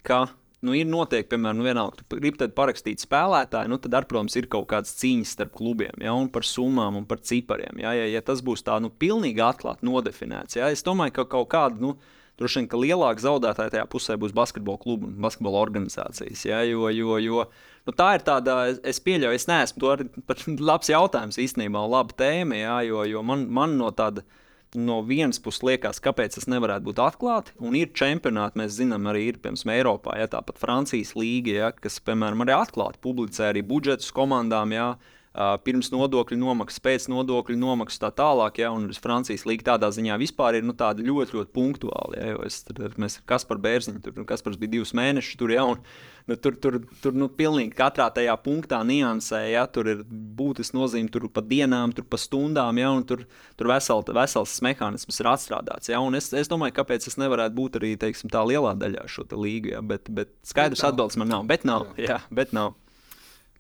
[0.07, 0.25] ka
[0.65, 4.49] nu, ir noteikti, piemēram, nu, vienalga, tu gribi parakstīt spēlētāju, nu, tad, ar, protams, ir
[4.53, 7.83] kaut kādas cīņas starp klubiem, ja, un par summām un par cipariem.
[7.85, 11.51] Ja, ja, ja tas būs tā, nu, pilnīgi atklāti nodefinēts, ja, es domāju, ka kaut
[11.53, 11.95] kāda, nu,
[12.41, 16.89] droši vien, ka lielāka zaudētāja tajā pusē būs basketbola klubu un basketbola organizācijas, ja, jo,
[16.97, 17.45] jo, jo
[17.85, 18.57] Nu, tā ir tāda,
[18.87, 20.07] es pieļauju, es neesmu to arī
[20.71, 24.27] labs jautājums īstenībā, laba tēma, jā, jo, jo man, man no tāda.
[24.75, 27.53] No vienas puses liekas, kāpēc tas nevarētu būt atklāti.
[27.63, 32.01] Un ir čempionāti, mēs zinām, arī ir piemēram Eiropā, ja tāpat Francijas līga, ja, kas,
[32.03, 34.75] piemēram, arī atklāti publicē arī budžetus komandām.
[34.75, 38.61] Ja, Uh, pirms nodokļu nomaksas, pēc nodokļu nomaksas, tā tālāk.
[38.63, 42.19] Ja, un Francijas līnija tādā ziņā vispār ir nu, ļoti, ļoti punktuāla.
[42.21, 45.51] Ja, es, tur, mēs kas par bērziņu, tur nu, kas bija divus mēnešus tur.
[45.51, 45.83] Ja, un,
[46.31, 51.11] nu, tur tur, tur nu, pilnīgi katrā tajā punktā niansē, ja tur ir būtiski nozīme,
[51.11, 53.27] tur pa dienām, tur pa stundām, ja, un tur,
[53.59, 55.91] tur vesel, vesels mehānisms ir atstrādāts.
[55.91, 59.75] Ja, es, es domāju, kāpēc tas nevarētu būt arī teiksim, tā lielā daļā šo līgu,
[59.75, 61.47] ja, bet, bet skaidrs atbildes man nav.
[61.51, 62.77] Bet nav, jā, bet nav.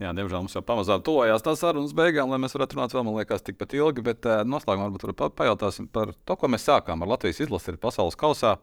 [0.02, 3.14] Jā, diemžēl mums jau pamazām tuvojās tās sarunas beigām, lai mēs varētu runāt vēl, man
[3.20, 4.02] liekas, tikpat ilgi.
[4.02, 8.56] Bet uh, noslēgumā varbūt pajautāsim par to, ko mēs sākām ar Latvijas izlasi pasaules kausā.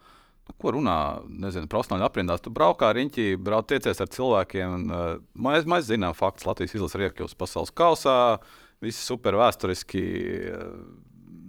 [0.49, 0.95] Nu, ko runā,
[1.29, 2.43] nezinu, profesionāli aprindās.
[2.43, 4.89] Tu braukā ar riņķi, brauc tiecies ar cilvēkiem.
[4.89, 5.13] Uh,
[5.47, 8.17] mēs, mēs zinām, fakts, Latvijas izlase ir iekļuvusi pasaules kausā.
[8.84, 10.03] Visi super vēsturiski,
[10.51, 10.67] uh,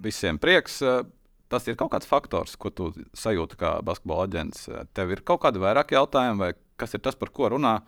[0.07, 0.79] visiem prieks.
[0.87, 1.03] Uh,
[1.51, 4.69] tas ir kaut kāds faktors, ko tu sajūti kā basketbola aģents.
[4.95, 7.81] Tev ir kaut kādi vairāk jautājumi, vai kas ir tas, par ko runā?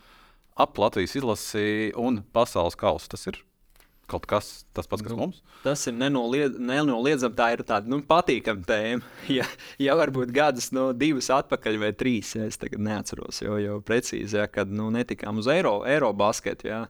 [0.54, 3.10] Ap Latvijas izlasi un pasaules kausu.
[3.12, 3.40] Tas ir.
[4.06, 5.38] kaut kas tas pats, kas Nu, mums.
[5.62, 7.34] Tas ir nenoliedz, nenoliedzami.
[7.38, 9.02] Tā ir tāda nu, patīkama tēma.
[9.38, 9.46] Ja,
[9.80, 14.36] ja varbūt gadus, no divas atpakaļ vai trīs, ja es tagad neatceros jau, jau precīzi,
[14.36, 16.68] ja, kad nu, netikām uz Eiro, Eiro basketu.
[16.68, 16.84] Ja.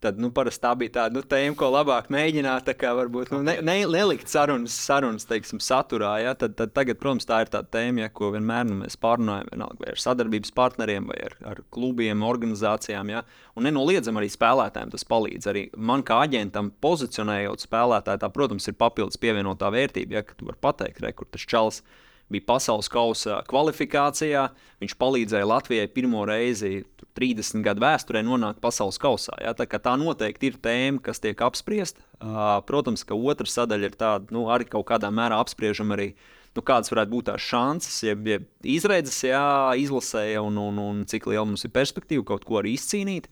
[0.00, 3.42] Tad nu, parasti tā bija tāda nu, tēma, ko labāk mēģināt, tā kā varbūt nu,
[3.44, 6.14] ne, ne, nelikt sarunas, sarunas teiksim, saturā.
[6.24, 6.32] Ja?
[6.40, 9.76] Tad, tad tagad, protams, tā ir tā tēma, ja, ko vienmēr nu, mēs pārunājam, vienalga,
[9.84, 13.12] vai ar sadarbības partneriem, vai ar, ar klubiem, organizācijām.
[13.12, 13.24] Ja?
[13.60, 15.50] Un nenoliedzami arī spēlētājiem tas palīdz.
[15.52, 20.16] Arī man kā aģentam pozicionējot spēlētāju, tā, protams, ir papildus pievienotā vērtība.
[20.16, 20.24] Ja?
[20.24, 24.48] Ka tu vari pateikt, re, kur tas čels ir bija pasaules kausa kvalifikācijā.
[24.80, 26.84] Viņš palīdzēja Latvijai pirmo reizi
[27.18, 29.34] 30 gadu vēsturē nonākt pasaules kausā.
[29.42, 29.54] Ja?
[29.56, 32.04] Tā, tā noteikti ir tēma, kas tiek apspriesta.
[32.20, 36.12] Uh, protams, ka otra sadaļa ir tāda, nu, arī kaut kādā mērā apspriežama arī.
[36.56, 39.42] Nu, kādas varētu būt tās šansas, jeb, jeb izredzes, jā,
[39.78, 43.28] izlasēja, un, un, un cik liela mums ir perspektīva kaut ko arī izcīnīt.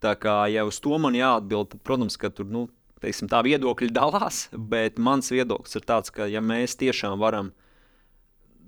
[0.00, 2.68] Tā kā jau uz to man jāatbild, tad, protams, ka tur nu,
[3.02, 7.50] teiksim, tā viedokļi dalās, bet mans viedoklis ir tāds, ka ja mēs tiešām varam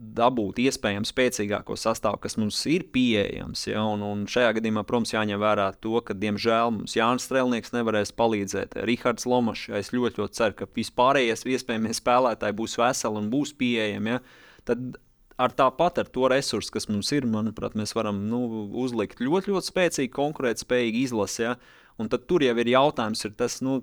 [0.03, 3.65] dabūt iespējami spēcīgāko sastāvu, kas mums ir pieejams.
[3.69, 3.85] Ja?
[3.87, 8.77] Un, un šajā gadījumā, protams, jāņem vērā to, ka, diemžēl, mums Jānis Strēlnieks nevarēs palīdzēt.
[8.89, 13.55] Rihards Lomačs, ja es ļoti, ļoti ceru, ka vispārējais iespējamie spēlētāji būs veseli un būs
[13.61, 14.17] pieejami.
[14.17, 14.23] Ja?
[14.69, 14.99] Tad
[15.43, 18.43] ar tāpat ar to resursu, kas mums ir, manuprāt, mēs varam nu,
[18.83, 21.47] uzlikt ļoti, ļoti spēcīgu, konkurētspējīgu izlasi.
[21.47, 21.57] Ja?
[22.03, 23.81] Un tad tur jau ir jautājums, ir tas, nu,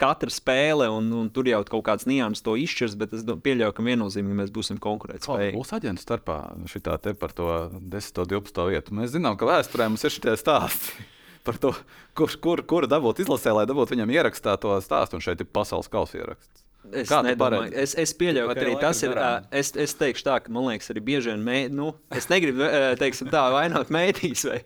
[0.00, 3.84] katra spēle, un, un tur jau kaut kāds nianses to izšķirs, bet es pieļauju, ka
[3.86, 5.56] viennozīmīgi mēs būsim konkurētspējīgi.
[5.58, 6.38] būs aģentu starpā
[6.70, 8.96] šitā te par to 10, 12 vietu?
[8.96, 11.08] Mēs zinām, ka vēsturē mums ir šie stāsti.
[11.40, 11.70] Par to,
[12.12, 15.88] kurš kur, kur dabūt izlasē, lai dabūtu viņam ierakstā to stāstu, un šeit ir pasaules
[15.88, 16.66] kausa ieraksts.
[16.92, 19.14] Es, nedomāju, es, es pieļauju, Vai ka arī tas ir.
[19.16, 19.46] garām?
[19.48, 22.68] ā, Es, es teikšu tā, ka man liekas, arī bieži vien, mē, nu, es negribu
[23.00, 24.60] teiksim, tā vainot mēdīs, vai,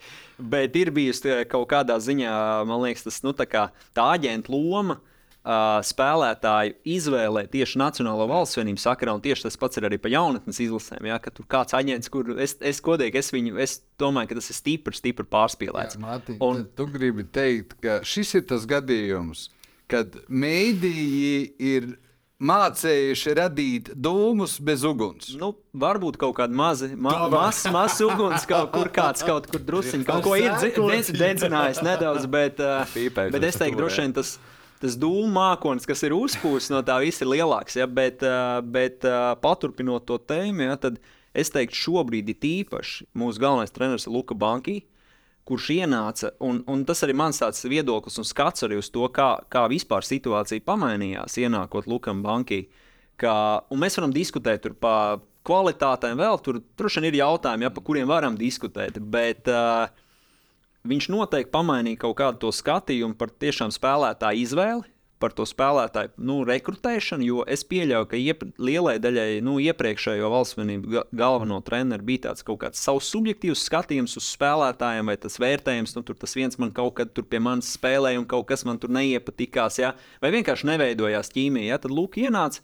[0.54, 2.34] bet ir bijusi kaut kādā ziņā,
[2.66, 4.98] man liekas, tas nu, tā, kā, tā aģenta loma.
[4.98, 5.13] Uh,
[5.44, 10.60] spēlētāju izvēlē tieši Nacionālo valsts vienību sakarā, un tieši tas pats ir arī par jaunatnes
[10.64, 11.04] izlasēm.
[11.10, 14.56] Ja, tur kāds aģents, kur es, es godīgi, es viņu, es domāju, ka tas ir
[14.56, 16.00] stipri, stipri pārspīlēts.
[16.00, 16.64] Mārtiņ, Un-.
[16.78, 19.50] Tu gribi teikt, ka šis ir tas gadījums,
[19.92, 21.92] kad mēdīji ir
[22.44, 25.34] mācējuši radīt dūmus bez uguns.
[25.38, 30.08] Nu, varbūt kaut kāda maza, ma, mazs, mazs uguns kaut kur, kāds kaut kur druskuļi
[30.08, 30.56] kaut ko ir
[31.20, 32.96] dedzinājis nedaudz, bet, uh,
[33.28, 34.36] bet es teiktu, droši vien tas.
[34.82, 37.76] Tas dūmu mākslinieks, kas ir uzpūsts no tā, viss ir lielāks.
[37.78, 38.24] Ja, bet,
[38.74, 39.06] bet
[39.44, 40.98] paturpinot to tēmu, ja, tad
[41.34, 44.82] es teiktu, šobrīd ir īpaši mūsu galvenais treneris Luka Banki,
[45.48, 46.32] kurš ienāca.
[46.44, 50.64] Un, un tas arī mans viedoklis un skats arī uz to, kā, kā vispār situācija
[50.64, 52.64] pamainījās, ienākot Lukam Banki.
[53.20, 53.34] Ka,
[53.70, 58.08] un mēs varam diskutēt par kvalitātēm, vēl tur droši vien ir jautājumi, ja, par kuriem
[58.08, 58.96] varam diskutēt.
[58.98, 59.84] Bet uh,
[60.88, 64.90] viņš noteikti pamainīja kaut kādu to skatījumu par tiešām spēlētāju izvēli.
[65.22, 70.58] Par to spēlētāju nu, rekrutēšanu, jo es pieļauju, ka iep lielai daļai nu, iepriekšējo valsts
[70.58, 75.38] vienību ga galveno treneru bija tāds kaut kāds savs subjektīvs skatījums uz spēlētājiem, vai tas
[75.40, 78.66] vērtējums, nu, tur tas viens man kaut kad tur pie manis spēlēja, un kaut kas
[78.68, 79.94] man tur neiepatikās, ja?
[80.20, 81.70] vai vienkārši neveidojās ķīmija.
[81.72, 81.80] Ja?
[81.80, 82.60] Tad Lūk, ienāca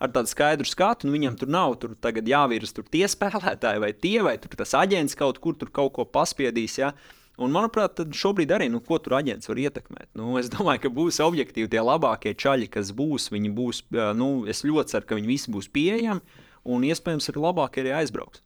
[0.00, 3.92] ar tādu skaidru skatu, un viņam tur nav tur tagad jāvirs tur tie spēlētāji, vai
[3.92, 6.80] tie, vai tur tas aģents kaut kur tur kaut ko paspiedīs.
[6.80, 6.94] Ja?
[7.40, 10.10] Un, manuprāt, šobrīd arī, nu, ko tur aģents var ietekmēt.
[10.18, 13.30] Nu, es domāju, ka būs objektīvi tie labākie čaļi, kas būs.
[13.32, 13.82] Viņi būs,
[14.18, 16.20] nu, es ļoti ceru, ka viņi visi būs pieejami,
[16.68, 18.44] un iespējams arī labāk arī aizbrauks.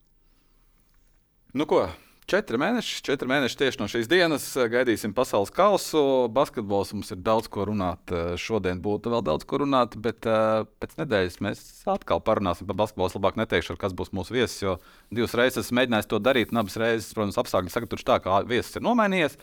[1.55, 1.88] Nu, ko?
[2.24, 6.00] Četri mēneši, četri mēneši tieši no šīs dienas eh, gaidīsim pasaules kausu.
[6.32, 8.00] Basketbols mums ir daudz ko runāt.
[8.08, 11.60] eh, Šodien būtu vēl daudz ko runāt, bet uh, pēc nedēļas mēs
[11.92, 13.12] atkal parunāsim par basketbolu.
[13.18, 14.78] Labāk neteikšu, kas būs mūsu viesis, jo
[15.12, 18.80] divas reizes esmu mēģinājis to darīt, un abas reizes, protams, apstākļi sagatavojuši tā, ka viesis
[18.80, 19.36] ir nomainījies.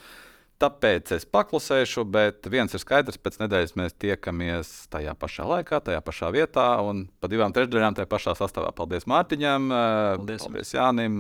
[0.61, 6.01] Tāpēc es paklusēšu, bet viens ir skaidrs, pēc nedēļas mēs tiekamies tajā pašā laikā, tajā
[6.05, 8.73] pašā vietā un pa divām trešdaļām tajā pašā sastāvā.
[8.77, 10.45] Paldies Mārtiņam, Paldies.
[10.45, 11.17] paldies Jānim.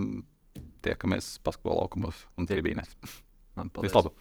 [0.85, 2.95] Tiekamies paskatījumos, laukumos un tribīnēs.
[3.83, 4.15] Vislabāk!